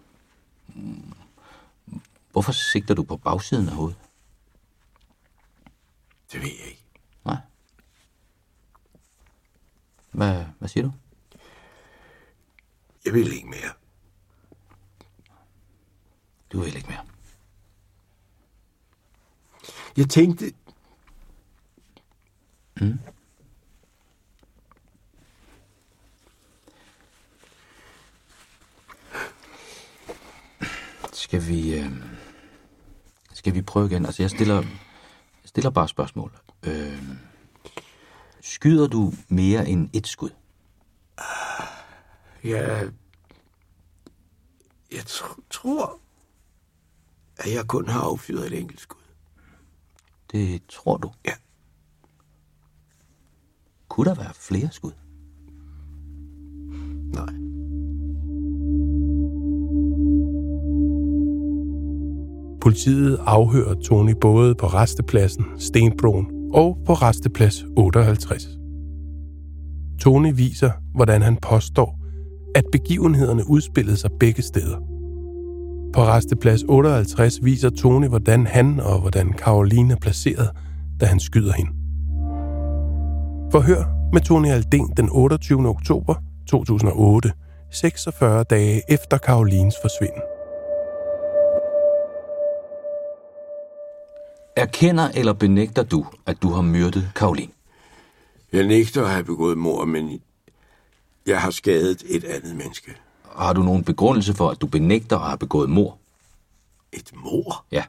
Mm. 0.69 1.13
Hvorfor 2.33 2.53
sigter 2.53 2.95
du 2.95 3.03
på 3.03 3.17
bagsiden 3.17 3.69
af 3.69 3.75
hovedet? 3.75 3.99
Det 6.33 6.41
ved 6.41 6.49
jeg 6.61 6.67
ikke. 6.69 6.85
Nej. 7.25 7.37
Hvad, 10.11 10.45
hvad 10.59 10.69
siger 10.69 10.85
du? 10.85 10.93
Jeg 13.05 13.15
vil 13.15 13.33
ikke 13.33 13.49
mere. 13.49 13.73
Du 16.53 16.61
vil 16.61 16.77
ikke 16.77 16.89
mere. 16.89 17.07
Jeg 19.97 20.09
tænkte... 20.09 20.53
Skal 31.13 31.47
vi, 31.47 31.75
øh, 31.75 31.93
skal 33.33 33.55
vi 33.55 33.63
prøve 33.63 33.87
igen? 33.87 34.07
Altså, 34.07 34.23
jeg 34.23 34.31
stiller, 34.31 34.63
stiller 35.45 35.71
bare 35.71 35.89
spørgsmål. 35.89 36.33
Øh, 36.63 37.03
skyder 38.41 38.87
du 38.87 39.13
mere 39.29 39.69
end 39.69 39.91
et 39.93 40.07
skud? 40.07 40.31
Jeg... 42.45 42.91
Jeg 44.93 45.01
tr- 45.01 45.41
tror, 45.51 45.99
at 47.37 47.55
jeg 47.55 47.67
kun 47.67 47.89
har 47.89 48.01
affyret 48.01 48.47
et 48.47 48.59
enkelt 48.59 48.81
skud. 48.81 49.01
Det 50.33 50.63
tror 50.69 50.97
du. 50.97 51.11
Ja. 51.27 51.33
Kunne 53.89 54.11
der 54.11 54.15
være 54.15 54.35
flere 54.35 54.71
skud? 54.71 54.93
Nej. 57.15 57.35
Politiet 62.61 63.19
afhører 63.21 63.75
Tony 63.75 64.15
både 64.21 64.55
på 64.55 64.67
restepladsen 64.67 65.45
Stenbroen 65.59 66.27
og 66.55 66.79
på 66.87 66.95
resteplads 66.95 67.65
58. 67.77 68.49
Tony 70.01 70.33
viser, 70.37 70.71
hvordan 70.95 71.23
han 71.23 71.37
påstår, 71.37 72.02
at 72.55 72.65
begivenhederne 72.73 73.43
udspillede 73.49 73.97
sig 73.97 74.11
begge 74.21 74.43
steder. 74.43 74.77
På 75.93 76.01
resteplads 76.05 76.63
58 76.69 77.45
viser 77.45 77.71
Tony, 77.71 78.09
hvordan 78.09 78.47
han 78.47 78.81
og 78.81 79.01
hvordan 79.01 79.33
Karoline 79.33 79.93
er 79.93 79.99
placeret, 79.99 80.51
da 81.01 81.07
han 81.07 81.21
skyder 81.21 81.53
hende. 81.53 81.71
Forhør 83.53 83.85
med 84.13 84.21
Tony 84.21 84.49
Alden 84.49 84.93
den 84.97 85.09
28. 85.13 85.69
oktober 85.69 86.15
2008, 86.49 87.33
46 87.71 88.45
dage 88.45 88.83
efter 88.89 89.19
Karolines 89.19 89.75
forsvinden. 89.83 90.23
Erkender 94.57 95.09
eller 95.15 95.33
benægter 95.33 95.83
du, 95.83 96.07
at 96.27 96.37
du 96.43 96.49
har 96.49 96.63
myrdet 96.63 97.11
Karoline? 97.15 97.53
Jeg 98.53 98.67
nægter 98.67 99.05
at 99.05 99.11
have 99.11 99.25
begået 99.25 99.59
mord, 99.59 99.89
men 99.89 100.21
jeg 101.27 101.41
har 101.41 101.51
skadet 101.51 102.03
et 102.07 102.25
andet 102.25 102.57
menneske. 102.57 102.95
Har 103.37 103.53
du 103.53 103.63
nogen 103.63 103.85
begrundelse 103.85 104.35
for, 104.35 104.51
at 104.51 104.61
du 104.61 104.67
benægter 104.67 105.19
at 105.19 105.27
have 105.27 105.39
begået 105.39 105.71
mord? 105.71 105.99
Et 106.93 107.11
mord? 107.15 107.65
Ja. 107.73 107.85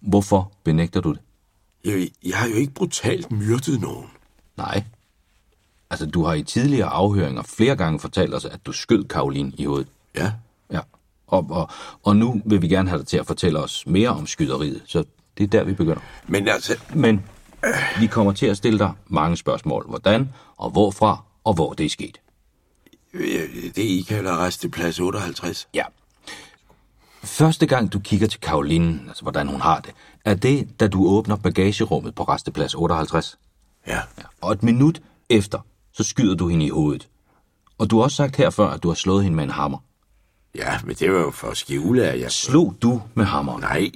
Hvorfor 0.00 0.52
benægter 0.64 1.00
du 1.00 1.12
det? 1.12 1.20
Jeg, 1.84 2.08
jeg 2.24 2.36
har 2.36 2.48
jo 2.48 2.54
ikke 2.54 2.72
brutalt 2.72 3.32
myrdet 3.32 3.80
nogen. 3.80 4.06
Nej. 4.56 4.84
Altså, 5.90 6.06
du 6.06 6.24
har 6.24 6.34
i 6.34 6.42
tidligere 6.42 6.88
afhøringer 6.88 7.42
flere 7.42 7.76
gange 7.76 8.00
fortalt 8.00 8.34
os, 8.34 8.44
at 8.44 8.66
du 8.66 8.72
skød 8.72 9.04
Karoline 9.04 9.52
i 9.56 9.64
hovedet. 9.64 9.88
Ja, 10.16 10.32
Ja. 10.72 10.80
Og, 11.26 11.46
og, 11.50 11.70
og 12.02 12.16
nu 12.16 12.42
vil 12.44 12.62
vi 12.62 12.68
gerne 12.68 12.88
have 12.88 12.98
dig 12.98 13.06
til 13.06 13.16
at 13.16 13.26
fortælle 13.26 13.58
os 13.58 13.86
mere 13.86 14.08
om 14.08 14.26
skyderiet, 14.26 14.82
så 14.86 15.04
det 15.38 15.44
er 15.44 15.48
der, 15.48 15.64
vi 15.64 15.74
begynder. 15.74 16.00
men 16.26 16.48
altså... 16.48 16.76
Men 16.94 17.24
vi 18.00 18.06
kommer 18.06 18.32
til 18.32 18.46
at 18.46 18.56
stille 18.56 18.78
dig 18.78 18.92
mange 19.06 19.36
spørgsmål. 19.36 19.86
Hvordan 19.88 20.28
og 20.56 20.70
hvorfra 20.70 21.22
og 21.44 21.54
hvor 21.54 21.72
det 21.72 21.86
er 21.86 21.90
sket. 21.90 22.20
Øh, 23.14 23.48
Det 23.76 23.78
I 23.82 24.04
kalder 24.08 24.44
resteplads 24.44 25.00
58. 25.00 25.68
Ja. 25.74 25.84
Første 27.24 27.66
gang 27.66 27.92
du 27.92 27.98
kigger 27.98 28.26
til 28.26 28.40
Karoline, 28.40 29.00
altså 29.08 29.22
hvordan 29.22 29.48
hun 29.48 29.60
har 29.60 29.80
det, 29.80 29.90
er 30.24 30.34
det, 30.34 30.80
da 30.80 30.88
du 30.88 31.06
åbner 31.06 31.36
bagagerummet 31.36 32.14
på 32.14 32.22
resteplads 32.22 32.74
58. 32.74 33.38
Ja. 33.86 33.94
Ja. 33.94 34.22
Og 34.40 34.52
et 34.52 34.62
minut 34.62 35.02
efter, 35.30 35.58
så 35.92 36.04
skyder 36.04 36.34
du 36.34 36.48
hende 36.48 36.66
i 36.66 36.68
hovedet. 36.68 37.08
Og 37.78 37.90
du 37.90 37.96
har 37.96 38.02
også 38.04 38.16
sagt 38.16 38.36
her 38.36 38.50
før, 38.50 38.68
at 38.68 38.82
du 38.82 38.88
har 38.88 38.94
slået 38.94 39.22
hende 39.22 39.36
med 39.36 39.44
en 39.44 39.50
hammer. 39.50 39.78
Ja, 40.54 40.78
men 40.84 40.96
det 40.96 41.12
var 41.12 41.18
jo 41.18 41.30
for 41.30 41.48
at 41.48 41.56
skjule, 41.56 42.06
at 42.06 42.20
jeg... 42.20 42.32
Slog 42.32 42.76
du 42.82 43.02
med 43.14 43.24
hammeren? 43.24 43.60
Nej, 43.60 43.90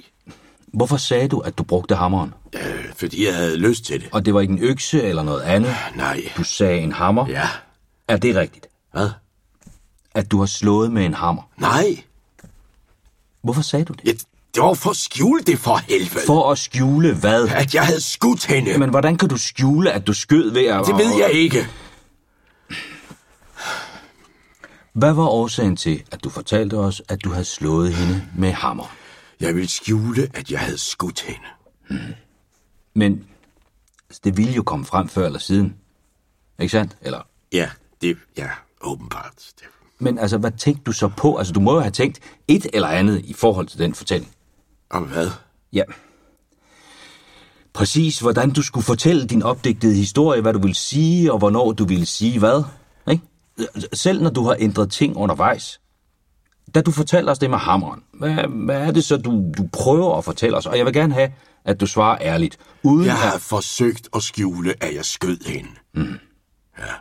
Hvorfor 0.73 0.97
sagde 0.97 1.27
du, 1.27 1.39
at 1.39 1.57
du 1.57 1.63
brugte 1.63 1.95
hammeren? 1.95 2.33
øh, 2.55 2.93
fordi 2.95 3.25
jeg 3.25 3.35
havde 3.35 3.57
lyst 3.57 3.83
til 3.83 4.01
det. 4.01 4.09
Og 4.11 4.25
det 4.25 4.33
var 4.33 4.41
ikke 4.41 4.53
en 4.53 4.59
økse 4.59 5.01
eller 5.03 5.23
noget 5.23 5.41
andet? 5.41 5.71
Nej. 5.95 6.21
Du 6.37 6.43
sagde 6.43 6.79
en 6.81 6.91
hammer? 6.91 7.27
Ja. 7.29 7.47
Er 8.07 8.17
det 8.17 8.35
rigtigt? 8.35 8.67
Hvad? 8.97 9.09
At 10.15 10.31
du 10.31 10.39
har 10.39 10.45
slået 10.45 10.91
med 10.91 11.05
en 11.05 11.13
hammer? 11.13 11.49
Nej. 11.57 12.03
Hvorfor 13.41 13.61
sagde 13.61 13.85
du 13.85 13.93
det? 13.93 14.05
Ja, 14.05 14.11
Det 14.55 14.63
var 14.63 14.73
for 14.73 14.89
at 14.89 14.95
skjule 14.95 15.43
det 15.43 15.59
for 15.59 15.75
helvede. 15.77 16.25
For 16.25 16.51
at 16.51 16.57
skjule 16.57 17.15
hvad? 17.15 17.47
At 17.49 17.75
jeg 17.75 17.85
havde 17.85 18.01
skudt 18.01 18.45
hende. 18.45 18.77
Men 18.77 18.89
hvordan 18.89 19.17
kan 19.17 19.29
du 19.29 19.37
skjule, 19.37 19.91
at 19.91 20.07
du 20.07 20.13
skød 20.13 20.51
ved 20.51 20.65
at... 20.65 20.85
Det 20.85 20.95
ved 20.95 21.17
jeg 21.19 21.31
ikke. 21.31 21.67
Hvad 24.93 25.13
var 25.13 25.27
årsagen 25.27 25.75
til, 25.75 26.03
at 26.11 26.23
du 26.23 26.29
fortalte 26.29 26.73
os, 26.77 27.01
at 27.09 27.23
du 27.23 27.31
havde 27.31 27.45
slået 27.45 27.93
hende 27.93 28.23
med 28.37 28.51
hammer? 28.51 28.95
Jeg 29.39 29.55
ville 29.55 29.69
skjule, 29.69 30.31
at 30.33 30.51
jeg 30.51 30.59
havde 30.59 30.77
skudt 30.77 31.21
hende. 31.21 31.47
Hmm. 31.89 32.13
Men 32.93 33.25
det 34.23 34.37
ville 34.37 34.53
jo 34.53 34.63
komme 34.63 34.85
frem 34.85 35.09
før 35.09 35.25
eller 35.25 35.39
siden. 35.39 35.75
Ikke 36.59 36.71
sandt? 36.71 36.97
Eller? 37.01 37.21
Ja, 37.51 37.69
det 38.01 38.17
ja, 38.37 38.49
åbenbart. 38.87 39.51
Det. 39.59 39.65
Men 39.99 40.19
altså, 40.19 40.37
hvad 40.37 40.51
tænkte 40.51 40.83
du 40.83 40.91
så 40.91 41.07
på? 41.07 41.37
Altså, 41.37 41.53
du 41.53 41.59
må 41.59 41.73
jo 41.73 41.79
have 41.79 41.91
tænkt 41.91 42.19
et 42.47 42.67
eller 42.73 42.87
andet 42.87 43.21
i 43.25 43.33
forhold 43.33 43.67
til 43.67 43.79
den 43.79 43.93
fortælling. 43.93 44.31
Om 44.89 45.03
hvad? 45.03 45.29
Ja. 45.73 45.83
Præcis, 47.73 48.19
hvordan 48.19 48.51
du 48.51 48.61
skulle 48.61 48.85
fortælle 48.85 49.27
din 49.27 49.43
opdigtede 49.43 49.95
historie, 49.95 50.41
hvad 50.41 50.53
du 50.53 50.59
ville 50.59 50.75
sige, 50.75 51.33
og 51.33 51.37
hvornår 51.37 51.71
du 51.71 51.85
ville 51.85 52.05
sige 52.05 52.39
hvad. 52.39 52.63
Ikke? 53.11 53.23
Selv 53.93 54.21
når 54.21 54.29
du 54.29 54.43
har 54.43 54.55
ændret 54.59 54.91
ting 54.91 55.17
undervejs. 55.17 55.79
Da 56.75 56.81
du 56.81 56.91
fortæller 56.91 57.31
os 57.31 57.39
det 57.39 57.49
med 57.49 57.57
hammeren, 57.57 58.03
hvad, 58.13 58.33
hvad 58.65 58.81
er 58.81 58.91
det 58.91 59.03
så, 59.03 59.17
du, 59.17 59.51
du 59.57 59.69
prøver 59.73 60.17
at 60.17 60.23
fortælle 60.23 60.57
os? 60.57 60.65
Og 60.65 60.77
jeg 60.77 60.85
vil 60.85 60.93
gerne 60.93 61.13
have, 61.13 61.31
at 61.65 61.79
du 61.79 61.85
svarer 61.85 62.17
ærligt. 62.21 62.57
Uden 62.83 63.05
jeg 63.05 63.15
har 63.15 63.33
at... 63.33 63.41
forsøgt 63.41 64.09
at 64.15 64.23
skjule, 64.23 64.73
at 64.83 64.95
jeg 64.95 65.05
skød 65.05 65.37
hende. 65.45 65.69
Mm. 65.93 66.19
Ja. 66.79 66.93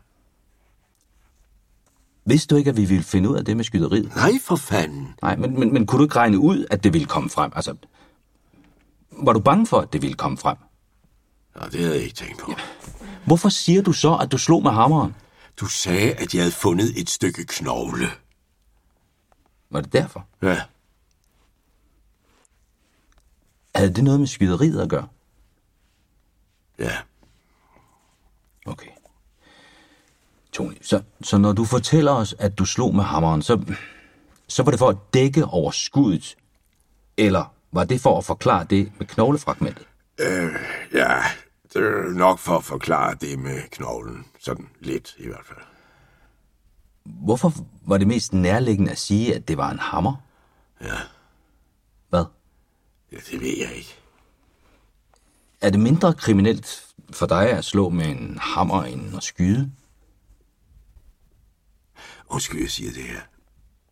Vidste 2.28 2.54
du 2.54 2.58
ikke, 2.58 2.70
at 2.70 2.76
vi 2.76 2.84
ville 2.84 3.04
finde 3.04 3.28
ud 3.30 3.36
af 3.36 3.44
det 3.44 3.56
med 3.56 3.64
skyderiet? 3.64 4.16
Nej, 4.16 4.32
for 4.42 4.56
fanden. 4.56 5.14
Nej, 5.22 5.36
men, 5.36 5.60
men, 5.60 5.72
men 5.72 5.86
kunne 5.86 5.98
du 5.98 6.04
ikke 6.04 6.16
regne 6.16 6.38
ud, 6.38 6.66
at 6.70 6.84
det 6.84 6.92
ville 6.92 7.06
komme 7.06 7.30
frem? 7.30 7.52
Altså, 7.56 7.76
var 9.10 9.32
du 9.32 9.40
bange 9.40 9.66
for, 9.66 9.80
at 9.80 9.92
det 9.92 10.02
ville 10.02 10.14
komme 10.16 10.38
frem? 10.38 10.56
Ja, 11.60 11.66
det 11.66 11.80
havde 11.80 11.94
jeg 11.94 12.02
ikke 12.02 12.14
tænkt 12.14 12.38
på. 12.38 12.50
Ja. 12.50 12.62
Hvorfor 13.26 13.48
siger 13.48 13.82
du 13.82 13.92
så, 13.92 14.16
at 14.16 14.32
du 14.32 14.38
slog 14.38 14.62
med 14.62 14.70
hammeren? 14.70 15.14
Du 15.60 15.66
sagde, 15.66 16.14
at 16.14 16.34
jeg 16.34 16.42
havde 16.42 16.52
fundet 16.52 17.00
et 17.00 17.10
stykke 17.10 17.44
knogle. 17.44 18.06
Var 19.70 19.80
det 19.80 19.92
derfor? 19.92 20.26
Ja. 20.42 20.62
Havde 23.74 23.94
det 23.94 24.04
noget 24.04 24.20
med 24.20 24.26
skyderiet 24.26 24.80
at 24.80 24.88
gøre? 24.88 25.08
Ja. 26.78 26.92
Okay. 28.66 28.95
Tony, 30.56 30.76
så, 30.82 31.02
så 31.22 31.38
når 31.38 31.52
du 31.52 31.64
fortæller 31.64 32.12
os, 32.12 32.34
at 32.38 32.58
du 32.58 32.64
slog 32.64 32.94
med 32.94 33.04
hammeren, 33.04 33.42
så, 33.42 33.74
så 34.48 34.62
var 34.62 34.70
det 34.70 34.78
for 34.78 34.88
at 34.88 34.96
dække 35.14 35.44
over 35.44 35.70
skuddet? 35.70 36.36
Eller 37.16 37.54
var 37.72 37.84
det 37.84 38.00
for 38.00 38.18
at 38.18 38.24
forklare 38.24 38.66
det 38.70 38.92
med 38.98 39.06
knoglefragmentet? 39.06 39.86
Øh, 40.20 40.54
ja, 40.94 41.22
det 41.72 41.82
er 41.82 42.12
nok 42.12 42.38
for 42.38 42.56
at 42.56 42.64
forklare 42.64 43.14
det 43.20 43.38
med 43.38 43.62
knoglen. 43.70 44.24
Sådan 44.40 44.68
lidt 44.80 45.14
i 45.18 45.26
hvert 45.26 45.46
fald. 45.46 45.58
Hvorfor 47.04 47.52
var 47.86 47.98
det 47.98 48.06
mest 48.06 48.32
nærliggende 48.32 48.90
at 48.90 48.98
sige, 48.98 49.34
at 49.34 49.48
det 49.48 49.56
var 49.56 49.70
en 49.70 49.78
hammer? 49.78 50.14
Ja. 50.80 50.98
Hvad? 52.08 52.24
Ja, 53.12 53.16
det 53.30 53.40
ved 53.40 53.56
jeg 53.58 53.72
ikke. 53.76 53.96
Er 55.60 55.70
det 55.70 55.80
mindre 55.80 56.14
kriminelt 56.14 56.84
for 57.10 57.26
dig 57.26 57.50
at 57.50 57.64
slå 57.64 57.88
med 57.88 58.06
en 58.06 58.38
hammer 58.40 58.82
end 58.82 59.16
at 59.16 59.22
skyde? 59.22 59.72
Undskyld, 62.28 62.60
jeg 62.60 62.70
siger 62.70 62.92
det 62.92 63.02
her. 63.02 63.20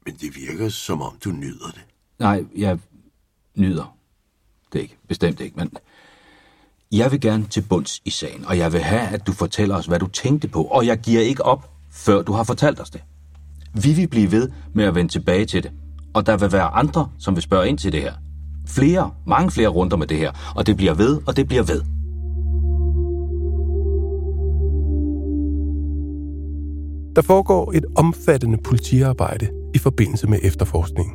Men 0.06 0.16
det 0.16 0.36
virker, 0.36 0.68
som 0.68 1.02
om 1.02 1.16
du 1.24 1.30
nyder 1.30 1.66
det. 1.66 1.84
Nej, 2.18 2.44
jeg 2.56 2.78
nyder 3.54 3.96
det 4.72 4.80
ikke. 4.80 4.96
Bestemt 5.08 5.40
ikke, 5.40 5.56
men 5.56 5.70
jeg 6.92 7.12
vil 7.12 7.20
gerne 7.20 7.46
til 7.46 7.62
bunds 7.62 8.02
i 8.04 8.10
sagen, 8.10 8.44
og 8.44 8.58
jeg 8.58 8.72
vil 8.72 8.80
have, 8.80 9.08
at 9.08 9.26
du 9.26 9.32
fortæller 9.32 9.76
os, 9.76 9.86
hvad 9.86 9.98
du 9.98 10.06
tænkte 10.06 10.48
på, 10.48 10.62
og 10.62 10.86
jeg 10.86 10.98
giver 10.98 11.20
ikke 11.20 11.44
op, 11.44 11.70
før 11.90 12.22
du 12.22 12.32
har 12.32 12.44
fortalt 12.44 12.80
os 12.80 12.90
det. 12.90 13.02
Vi 13.74 13.92
vil 13.92 14.08
blive 14.08 14.32
ved 14.32 14.50
med 14.72 14.84
at 14.84 14.94
vende 14.94 15.12
tilbage 15.12 15.46
til 15.46 15.62
det, 15.62 15.72
og 16.14 16.26
der 16.26 16.36
vil 16.36 16.52
være 16.52 16.66
andre, 16.66 17.10
som 17.18 17.34
vil 17.34 17.42
spørge 17.42 17.68
ind 17.68 17.78
til 17.78 17.92
det 17.92 18.00
her. 18.00 18.14
Flere, 18.66 19.14
mange 19.26 19.50
flere 19.50 19.68
runder 19.68 19.96
med 19.96 20.06
det 20.06 20.18
her, 20.18 20.52
og 20.56 20.66
det 20.66 20.76
bliver 20.76 20.94
ved, 20.94 21.20
og 21.26 21.36
det 21.36 21.48
bliver 21.48 21.62
ved. 21.62 21.82
Der 27.16 27.22
foregår 27.22 27.72
et 27.72 27.84
omfattende 27.96 28.58
politiarbejde 28.64 29.48
i 29.74 29.78
forbindelse 29.78 30.26
med 30.26 30.38
efterforskningen. 30.42 31.14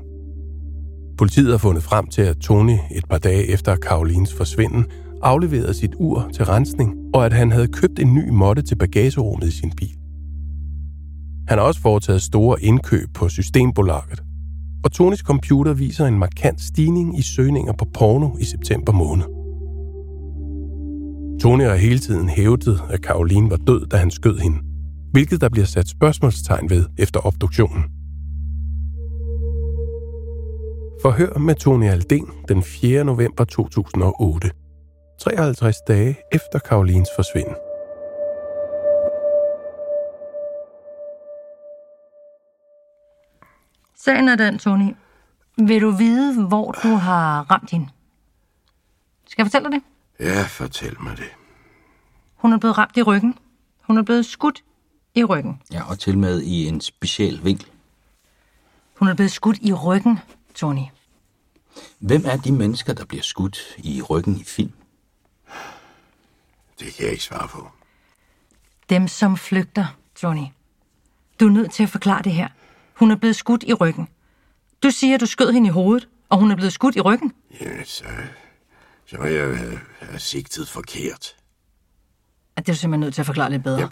Politiet 1.17 1.51
har 1.51 1.57
fundet 1.57 1.83
frem 1.83 2.07
til, 2.07 2.21
at 2.21 2.37
Tony 2.37 2.77
et 2.91 3.05
par 3.09 3.17
dage 3.17 3.45
efter 3.45 3.75
Karolines 3.75 4.33
forsvinden 4.33 4.85
afleverede 5.21 5.73
sit 5.73 5.95
ur 5.97 6.29
til 6.33 6.45
rensning, 6.45 6.95
og 7.13 7.25
at 7.25 7.33
han 7.33 7.51
havde 7.51 7.67
købt 7.67 7.99
en 7.99 8.13
ny 8.13 8.29
måtte 8.29 8.61
til 8.61 8.75
bagagerummet 8.75 9.47
i 9.47 9.51
sin 9.51 9.71
bil. 9.77 9.95
Han 11.47 11.57
har 11.57 11.65
også 11.65 11.81
foretaget 11.81 12.21
store 12.21 12.63
indkøb 12.63 13.07
på 13.13 13.29
Systembolaget, 13.29 14.23
og 14.83 14.91
Tonys 14.91 15.19
computer 15.19 15.73
viser 15.73 16.05
en 16.05 16.19
markant 16.19 16.61
stigning 16.61 17.19
i 17.19 17.21
søgninger 17.21 17.73
på 17.73 17.85
porno 17.93 18.29
i 18.39 18.43
september 18.43 18.93
måned. 18.93 19.25
Tony 21.41 21.63
har 21.63 21.75
hele 21.75 21.99
tiden 21.99 22.29
hævdet, 22.29 22.81
at 22.89 22.99
Caroline 22.99 23.49
var 23.49 23.57
død, 23.57 23.85
da 23.87 23.97
han 23.97 24.11
skød 24.11 24.37
hende, 24.37 24.68
hvilket 25.11 25.41
der 25.41 25.49
bliver 25.49 25.65
sat 25.65 25.87
spørgsmålstegn 25.87 26.69
ved 26.69 26.85
efter 26.97 27.25
obduktionen. 27.25 27.83
Forhør 31.01 31.37
med 31.37 31.55
Tony 31.55 31.85
Alding 31.85 32.47
den 32.47 32.63
4. 32.63 33.03
november 33.03 33.43
2008. 33.43 34.51
53 35.19 35.75
dage 35.87 36.17
efter 36.31 36.59
Karolines 36.59 37.09
forsvinden. 37.15 37.55
Sagen 43.95 44.27
er 44.29 44.35
den, 44.35 44.57
Tony. 44.57 44.95
Vil 45.57 45.81
du 45.81 45.91
vide, 45.91 46.47
hvor 46.47 46.71
du 46.71 46.87
har 46.87 47.51
ramt 47.51 47.71
hende? 47.71 47.87
Skal 49.27 49.43
jeg 49.43 49.51
fortælle 49.51 49.71
dig 49.71 49.79
det? 49.79 49.83
Ja, 50.25 50.43
fortæl 50.43 50.95
mig 51.03 51.17
det. 51.17 51.31
Hun 52.35 52.53
er 52.53 52.57
blevet 52.57 52.77
ramt 52.77 52.97
i 52.97 53.01
ryggen. 53.01 53.37
Hun 53.81 53.97
er 53.97 54.03
blevet 54.03 54.25
skudt 54.25 54.63
i 55.19 55.23
ryggen. 55.23 55.61
Ja, 55.71 55.89
og 55.89 55.99
til 55.99 56.17
med 56.17 56.41
i 56.41 56.67
en 56.67 56.81
speciel 56.81 57.43
vinkel. 57.43 57.67
Hun 58.95 59.07
er 59.07 59.13
blevet 59.13 59.31
skudt 59.31 59.57
i 59.61 59.73
ryggen, 59.73 60.19
Tony. 60.55 60.85
Hvem 61.99 62.23
er 62.25 62.37
de 62.37 62.51
mennesker, 62.51 62.93
der 62.93 63.05
bliver 63.05 63.23
skudt 63.23 63.59
i 63.77 64.01
ryggen 64.01 64.35
i 64.39 64.43
film? 64.43 64.71
Det 66.79 66.93
kan 66.93 67.03
jeg 67.03 67.11
ikke 67.11 67.23
svare 67.23 67.47
på. 67.47 67.67
Dem, 68.89 69.07
som 69.07 69.37
flygter, 69.37 69.85
Tony. 70.15 70.45
Du 71.39 71.47
er 71.47 71.51
nødt 71.51 71.71
til 71.71 71.83
at 71.83 71.89
forklare 71.89 72.21
det 72.21 72.31
her. 72.31 72.47
Hun 72.95 73.11
er 73.11 73.15
blevet 73.15 73.35
skudt 73.35 73.63
i 73.63 73.73
ryggen. 73.73 74.07
Du 74.83 74.89
siger, 74.91 75.15
at 75.15 75.21
du 75.21 75.25
skød 75.25 75.51
hende 75.51 75.67
i 75.67 75.71
hovedet, 75.71 76.07
og 76.29 76.39
hun 76.39 76.51
er 76.51 76.55
blevet 76.55 76.73
skudt 76.73 76.95
i 76.95 77.01
ryggen. 77.01 77.33
Ja, 77.61 77.83
så, 77.83 78.05
så 79.05 79.17
må 79.17 79.25
jeg 79.25 79.79
have 79.99 80.19
sigtet 80.19 80.67
forkert. 80.67 81.35
At 82.59 82.65
det 82.65 82.71
er 82.71 82.75
du 82.75 82.79
simpelthen 82.79 82.99
nødt 82.99 83.13
til 83.13 83.21
at 83.21 83.25
forklare 83.25 83.51
lidt 83.51 83.63
bedre. 83.63 83.79
Jeg, 83.79 83.89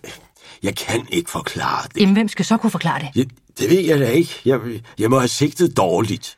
jeg 0.63 0.75
kan 0.75 1.07
ikke 1.09 1.31
forklare 1.31 1.87
det. 1.93 2.01
Jamen, 2.01 2.13
hvem 2.15 2.27
skal 2.27 2.45
så 2.45 2.57
kunne 2.57 2.71
forklare 2.71 2.99
det? 2.99 3.09
Jeg, 3.15 3.25
det 3.59 3.69
ved 3.69 3.79
jeg 3.79 3.99
da 3.99 4.09
ikke. 4.09 4.41
Jeg, 4.45 4.59
jeg 4.99 5.09
må 5.09 5.19
have 5.19 5.27
sigtet 5.27 5.77
dårligt. 5.77 6.37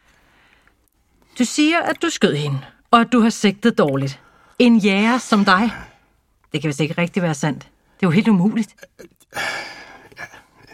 Du 1.40 1.46
siger, 1.46 1.80
at 1.80 2.02
du 2.02 2.10
skød 2.10 2.36
hende, 2.36 2.60
og 2.92 3.02
at 3.02 3.08
du 3.12 3.20
har 3.20 3.30
sigtet 3.30 3.78
dårligt. 3.78 4.20
En 4.60 4.78
jæger 4.78 5.18
som 5.18 5.46
dig. 5.46 5.72
Det 6.52 6.62
kan 6.62 6.68
vist 6.68 6.80
ikke 6.80 6.94
rigtig 6.98 7.24
være 7.24 7.34
sandt. 7.34 7.60
Det 7.64 8.06
er 8.06 8.08
jo 8.08 8.12
helt 8.12 8.28
umuligt. 8.28 8.76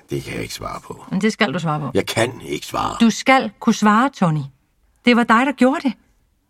Det 0.09 0.23
kan 0.23 0.33
jeg 0.33 0.41
ikke 0.41 0.53
svare 0.53 0.81
på. 0.81 1.05
Men 1.11 1.21
det 1.21 1.33
skal 1.33 1.53
du 1.53 1.59
svare 1.59 1.79
på. 1.79 1.91
Jeg 1.93 2.05
kan 2.05 2.41
ikke 2.41 2.65
svare. 2.65 2.97
Du 3.01 3.09
skal 3.09 3.51
kunne 3.59 3.75
svare, 3.75 4.09
Tony. 4.09 4.41
Det 5.05 5.15
var 5.15 5.23
dig, 5.23 5.45
der 5.45 5.51
gjorde 5.51 5.79
det. 5.83 5.93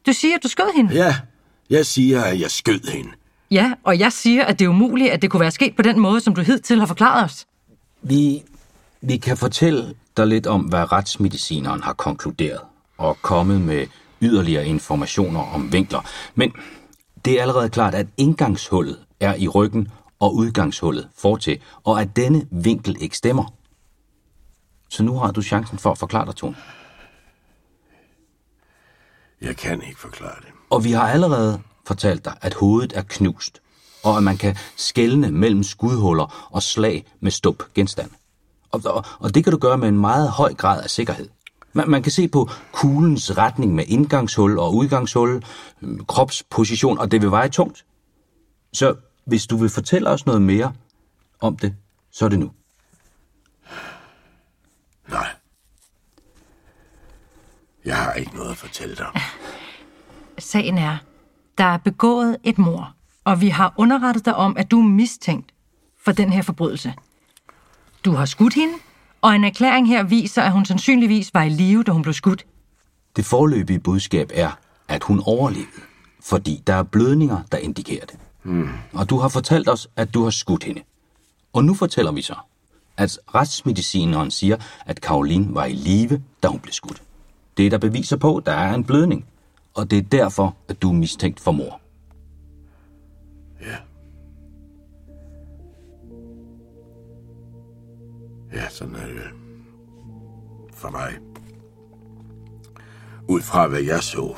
Du 0.06 0.14
siger, 0.14 0.36
at 0.36 0.44
du 0.44 0.48
skød 0.48 0.76
hende. 0.76 0.94
Ja, 0.94 1.16
jeg 1.70 1.86
siger, 1.86 2.24
at 2.24 2.40
jeg 2.40 2.52
skød 2.52 2.92
hende. 2.92 3.12
Ja, 3.56 3.74
og 3.84 4.00
jeg 4.00 4.12
siger, 4.12 4.46
at 4.46 4.60
det 4.60 4.66
er 4.66 4.70
umuligt, 4.70 5.12
at 5.12 5.22
det 5.22 5.32
kunne 5.32 5.40
være 5.40 5.52
sket 5.52 5.76
på 5.76 5.82
den 5.82 6.00
måde, 6.00 6.22
som 6.22 6.36
du 6.36 6.42
hidtil 6.42 6.80
har 6.80 6.86
forklaret 6.86 7.24
os. 7.24 7.46
Vi, 8.02 8.44
vi 9.02 9.18
kan 9.18 9.38
fortælle 9.38 9.96
dig 10.18 10.28
lidt 10.28 10.48
om, 10.48 10.62
hvad 10.62 10.92
retsmedicineren 10.92 11.84
har 11.84 11.94
konkluderet 11.94 12.60
og 12.98 13.18
kommet 13.22 13.62
med 13.62 13.88
yderligere 14.22 14.68
informationer 14.68 15.40
om 15.40 15.74
vinkler. 15.74 16.02
Men 16.36 16.54
det 17.26 17.38
er 17.38 17.42
allerede 17.42 17.70
klart, 17.70 17.96
at 17.96 18.08
indgangshullet 18.18 19.00
er 19.20 19.36
i 19.36 19.48
ryggen 19.48 19.88
og 20.20 20.36
udgangshullet 20.36 21.10
fortil, 21.18 21.60
og 21.84 22.02
at 22.02 22.16
denne 22.16 22.48
vinkel 22.52 22.98
ikke 23.00 23.18
stemmer. 23.18 23.54
Så 24.90 25.04
nu 25.04 25.18
har 25.18 25.32
du 25.32 25.42
chancen 25.42 25.78
for 25.78 25.92
at 25.92 25.98
forklare 25.98 26.26
dig, 26.26 26.36
Tone. 26.36 26.56
Jeg 29.42 29.58
kan 29.58 29.82
ikke 29.82 30.00
forklare 30.00 30.36
det. 30.42 30.50
Og 30.70 30.84
vi 30.84 30.92
har 30.92 31.10
allerede 31.10 31.62
fortalt 31.86 32.26
dig, 32.26 32.38
at 32.42 32.54
hovedet 32.54 32.94
er 32.96 33.02
knust, 33.02 33.62
og 34.04 34.18
at 34.18 34.24
man 34.24 34.38
kan 34.38 34.58
skelne 34.76 35.32
mellem 35.32 35.64
skudhuller 35.64 36.50
og 36.52 36.64
slag 36.64 37.06
med 37.20 37.32
stup 37.32 37.64
genstand. 37.74 38.12
Og, 38.72 38.82
og, 38.86 39.06
og 39.20 39.36
det 39.36 39.44
kan 39.44 39.52
du 39.52 39.58
gøre 39.58 39.78
med 39.78 39.88
en 39.88 40.00
meget 40.00 40.30
høj 40.30 40.54
grad 40.54 40.84
af 40.84 40.90
sikkerhed. 40.90 41.30
Man, 41.74 41.90
man 41.90 42.04
kan 42.04 42.12
se 42.12 42.28
på 42.28 42.50
kuglens 42.72 43.38
retning 43.38 43.76
med 43.76 43.84
indgangshul 43.88 44.60
og 44.60 44.76
udgangshul, 44.76 45.44
øh, 45.82 46.00
kropsposition, 46.08 46.98
og 46.98 47.12
det 47.12 47.22
vil 47.22 47.32
veje 47.32 47.50
tungt. 47.50 47.86
Så 48.74 48.96
hvis 49.26 49.48
du 49.48 49.58
vil 49.58 49.70
fortælle 49.70 50.10
os 50.10 50.26
noget 50.26 50.42
mere 50.42 50.74
om 51.42 51.58
det, 51.58 51.76
så 52.12 52.26
er 52.26 52.30
det 52.30 52.40
nu. 52.40 52.52
Nej. 55.10 55.28
Jeg 57.86 57.98
har 57.98 58.14
ikke 58.14 58.36
noget 58.36 58.52
at 58.52 58.58
fortælle 58.58 58.96
dig. 58.96 59.22
Sagen 60.40 60.78
er, 60.78 60.98
der 61.58 61.64
er 61.64 61.78
begået 61.78 62.38
et 62.44 62.58
mor, 62.58 62.94
og 63.24 63.42
vi 63.42 63.50
har 63.50 63.74
underrettet 63.78 64.26
dig 64.26 64.36
om, 64.36 64.58
at 64.58 64.72
du 64.72 64.80
er 64.80 64.88
mistænkt 64.88 65.52
for 66.06 66.12
den 66.12 66.30
her 66.30 66.42
forbrydelse. 66.42 66.94
Du 68.06 68.12
har 68.12 68.26
skudt 68.26 68.54
hende, 68.54 68.74
og 69.22 69.36
en 69.36 69.44
erklæring 69.44 69.88
her 69.88 70.04
viser, 70.04 70.42
at 70.42 70.52
hun 70.52 70.66
sandsynligvis 70.66 71.34
var 71.34 71.44
i 71.44 71.50
live, 71.50 71.84
da 71.84 71.92
hun 71.92 72.02
blev 72.02 72.14
skudt. 72.14 72.46
Det 73.16 73.26
forløbige 73.26 73.80
budskab 73.80 74.32
er, 74.34 74.52
at 74.88 75.04
hun 75.04 75.22
overlevede, 75.26 75.82
fordi 76.24 76.64
der 76.68 76.74
er 76.74 76.84
blødninger, 76.84 77.42
der 77.52 77.58
indikerer 77.58 78.06
det. 78.06 78.20
Mm. 78.44 78.70
Og 78.94 79.10
du 79.10 79.18
har 79.18 79.28
fortalt 79.28 79.70
os, 79.70 79.88
at 79.96 80.14
du 80.14 80.24
har 80.24 80.30
skudt 80.30 80.64
hende. 80.64 80.82
Og 81.54 81.64
nu 81.64 81.74
fortæller 81.74 82.12
vi 82.12 82.22
så, 82.22 82.36
at 82.98 83.20
retsmedicineren 83.36 84.32
siger, 84.32 84.58
at 84.86 85.02
Karoline 85.02 85.56
var 85.56 85.66
i 85.66 85.74
live, 85.74 86.22
da 86.44 86.48
hun 86.48 86.60
blev 86.60 86.74
skudt. 86.74 87.02
Det 87.58 87.66
er 87.66 87.70
der 87.70 87.78
beviser 87.78 88.18
på, 88.18 88.38
at 88.38 88.46
der 88.46 88.52
er 88.52 88.74
en 88.74 88.84
blødning, 88.84 89.26
og 89.76 89.92
det 89.92 89.98
er 89.98 90.02
derfor, 90.02 90.58
at 90.68 90.82
du 90.82 90.90
er 90.90 90.94
mistænkt 90.94 91.40
for 91.40 91.52
mor. 91.52 91.82
Ja. 93.62 93.78
Ja, 98.54 98.70
sådan 98.70 98.96
er 98.96 99.08
det. 99.08 99.32
For 100.74 100.90
mig. 100.90 101.14
Ud 103.30 103.42
fra 103.42 103.68
hvad 103.68 103.82
jeg 103.82 104.04
så, 104.04 104.36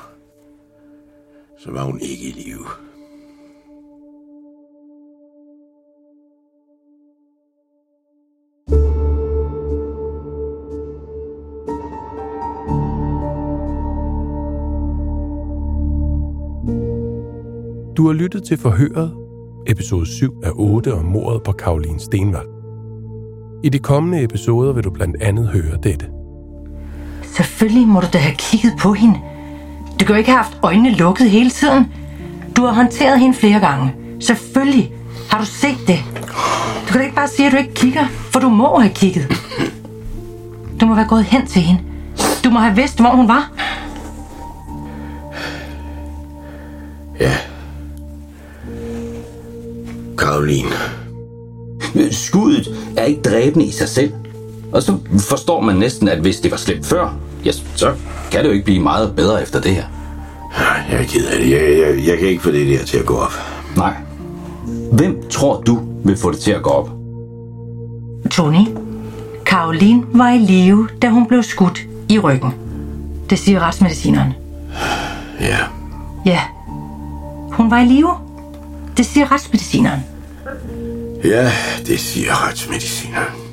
så 1.57 1.71
var 1.71 1.83
hun 1.83 1.99
ikke 1.99 2.23
i 2.27 2.31
live. 2.31 2.86
Du 17.97 18.07
har 18.07 18.13
lyttet 18.13 18.43
til 18.43 18.57
Forhøret, 18.57 19.13
episode 19.67 20.05
7 20.05 20.43
af 20.43 20.51
8 20.53 20.93
om 20.93 21.05
mordet 21.05 21.43
på 21.43 21.51
Karoline 21.51 21.99
Stenvald. 21.99 22.47
I 23.63 23.69
de 23.69 23.79
kommende 23.79 24.23
episoder 24.23 24.73
vil 24.73 24.83
du 24.83 24.89
blandt 24.89 25.21
andet 25.21 25.47
høre 25.47 25.77
dette. 25.83 26.05
Selvfølgelig 27.23 27.87
må 27.87 27.99
du 27.99 28.07
da 28.13 28.17
have 28.17 28.35
kigget 28.35 28.73
på 28.79 28.93
hende. 28.93 29.19
Du 29.99 30.05
kan 30.05 30.07
jo 30.07 30.15
ikke 30.15 30.29
have 30.29 30.43
haft 30.43 30.57
øjnene 30.63 30.91
lukket 30.91 31.29
hele 31.29 31.49
tiden. 31.49 31.85
Du 32.57 32.61
har 32.61 32.73
håndteret 32.73 33.19
hende 33.19 33.37
flere 33.37 33.59
gange. 33.59 33.95
Selvfølgelig 34.19 34.93
har 35.29 35.39
du 35.39 35.45
set 35.45 35.77
det. 35.87 35.99
Du 36.87 36.91
kan 36.91 36.97
da 36.97 37.03
ikke 37.03 37.15
bare 37.15 37.27
sige, 37.27 37.45
at 37.45 37.51
du 37.51 37.57
ikke 37.57 37.73
kigger, 37.73 38.07
for 38.07 38.39
du 38.39 38.49
må 38.49 38.79
have 38.79 38.93
kigget. 38.93 39.27
Du 40.81 40.85
må 40.85 40.95
være 40.95 41.07
gået 41.07 41.23
hen 41.23 41.45
til 41.45 41.61
hende. 41.61 41.81
Du 42.43 42.49
må 42.49 42.59
have 42.59 42.75
vidst, 42.75 42.99
hvor 42.99 43.09
hun 43.09 43.27
var. 43.27 43.51
Ja. 47.19 47.46
Karoline. 50.17 50.69
Skuddet 52.11 52.67
er 52.97 53.03
ikke 53.03 53.21
dræbende 53.21 53.65
i 53.65 53.71
sig 53.71 53.89
selv. 53.89 54.13
Og 54.71 54.83
så 54.83 54.97
forstår 55.19 55.61
man 55.61 55.75
næsten, 55.75 56.07
at 56.07 56.19
hvis 56.19 56.39
det 56.39 56.51
var 56.51 56.57
slemt 56.57 56.85
før, 56.85 57.15
ja, 57.45 57.51
så 57.75 57.93
kan 58.31 58.43
det 58.43 58.47
jo 58.47 58.53
ikke 58.53 58.65
blive 58.65 58.79
meget 58.79 59.15
bedre 59.15 59.41
efter 59.41 59.61
det 59.61 59.71
her. 59.71 59.83
Jeg 60.91 60.99
er 60.99 61.03
ked 61.03 61.25
af 61.25 61.39
det. 61.39 61.49
Jeg, 61.51 61.61
jeg, 61.61 62.07
jeg 62.07 62.17
kan 62.17 62.27
ikke 62.27 62.43
få 62.43 62.51
det 62.51 62.67
der 62.79 62.85
til 62.85 62.97
at 62.97 63.05
gå 63.05 63.15
op. 63.15 63.31
Nej. 63.75 63.93
Hvem 64.91 65.23
tror 65.29 65.61
du 65.61 65.79
vil 66.05 66.17
få 66.17 66.31
det 66.31 66.39
til 66.39 66.51
at 66.51 66.63
gå 66.63 66.69
op? 66.69 66.89
Tony, 68.31 68.67
Karoline 69.45 70.03
var 70.13 70.29
i 70.29 70.37
live, 70.37 70.87
da 71.01 71.09
hun 71.09 71.27
blev 71.27 71.43
skudt 71.43 71.81
i 72.09 72.19
ryggen. 72.19 72.53
Det 73.29 73.39
siger 73.39 73.59
retsmedicineren. 73.59 74.33
Ja. 75.39 75.57
Ja, 76.25 76.39
hun 77.51 77.71
var 77.71 77.79
i 77.79 77.85
live. 77.85 78.26
Det 78.97 79.05
siger 79.05 79.31
retsmedicineren. 79.31 79.99
Ja, 81.23 81.51
det 81.87 81.99
siger 81.99 82.47
retsmedicineren. 82.47 83.46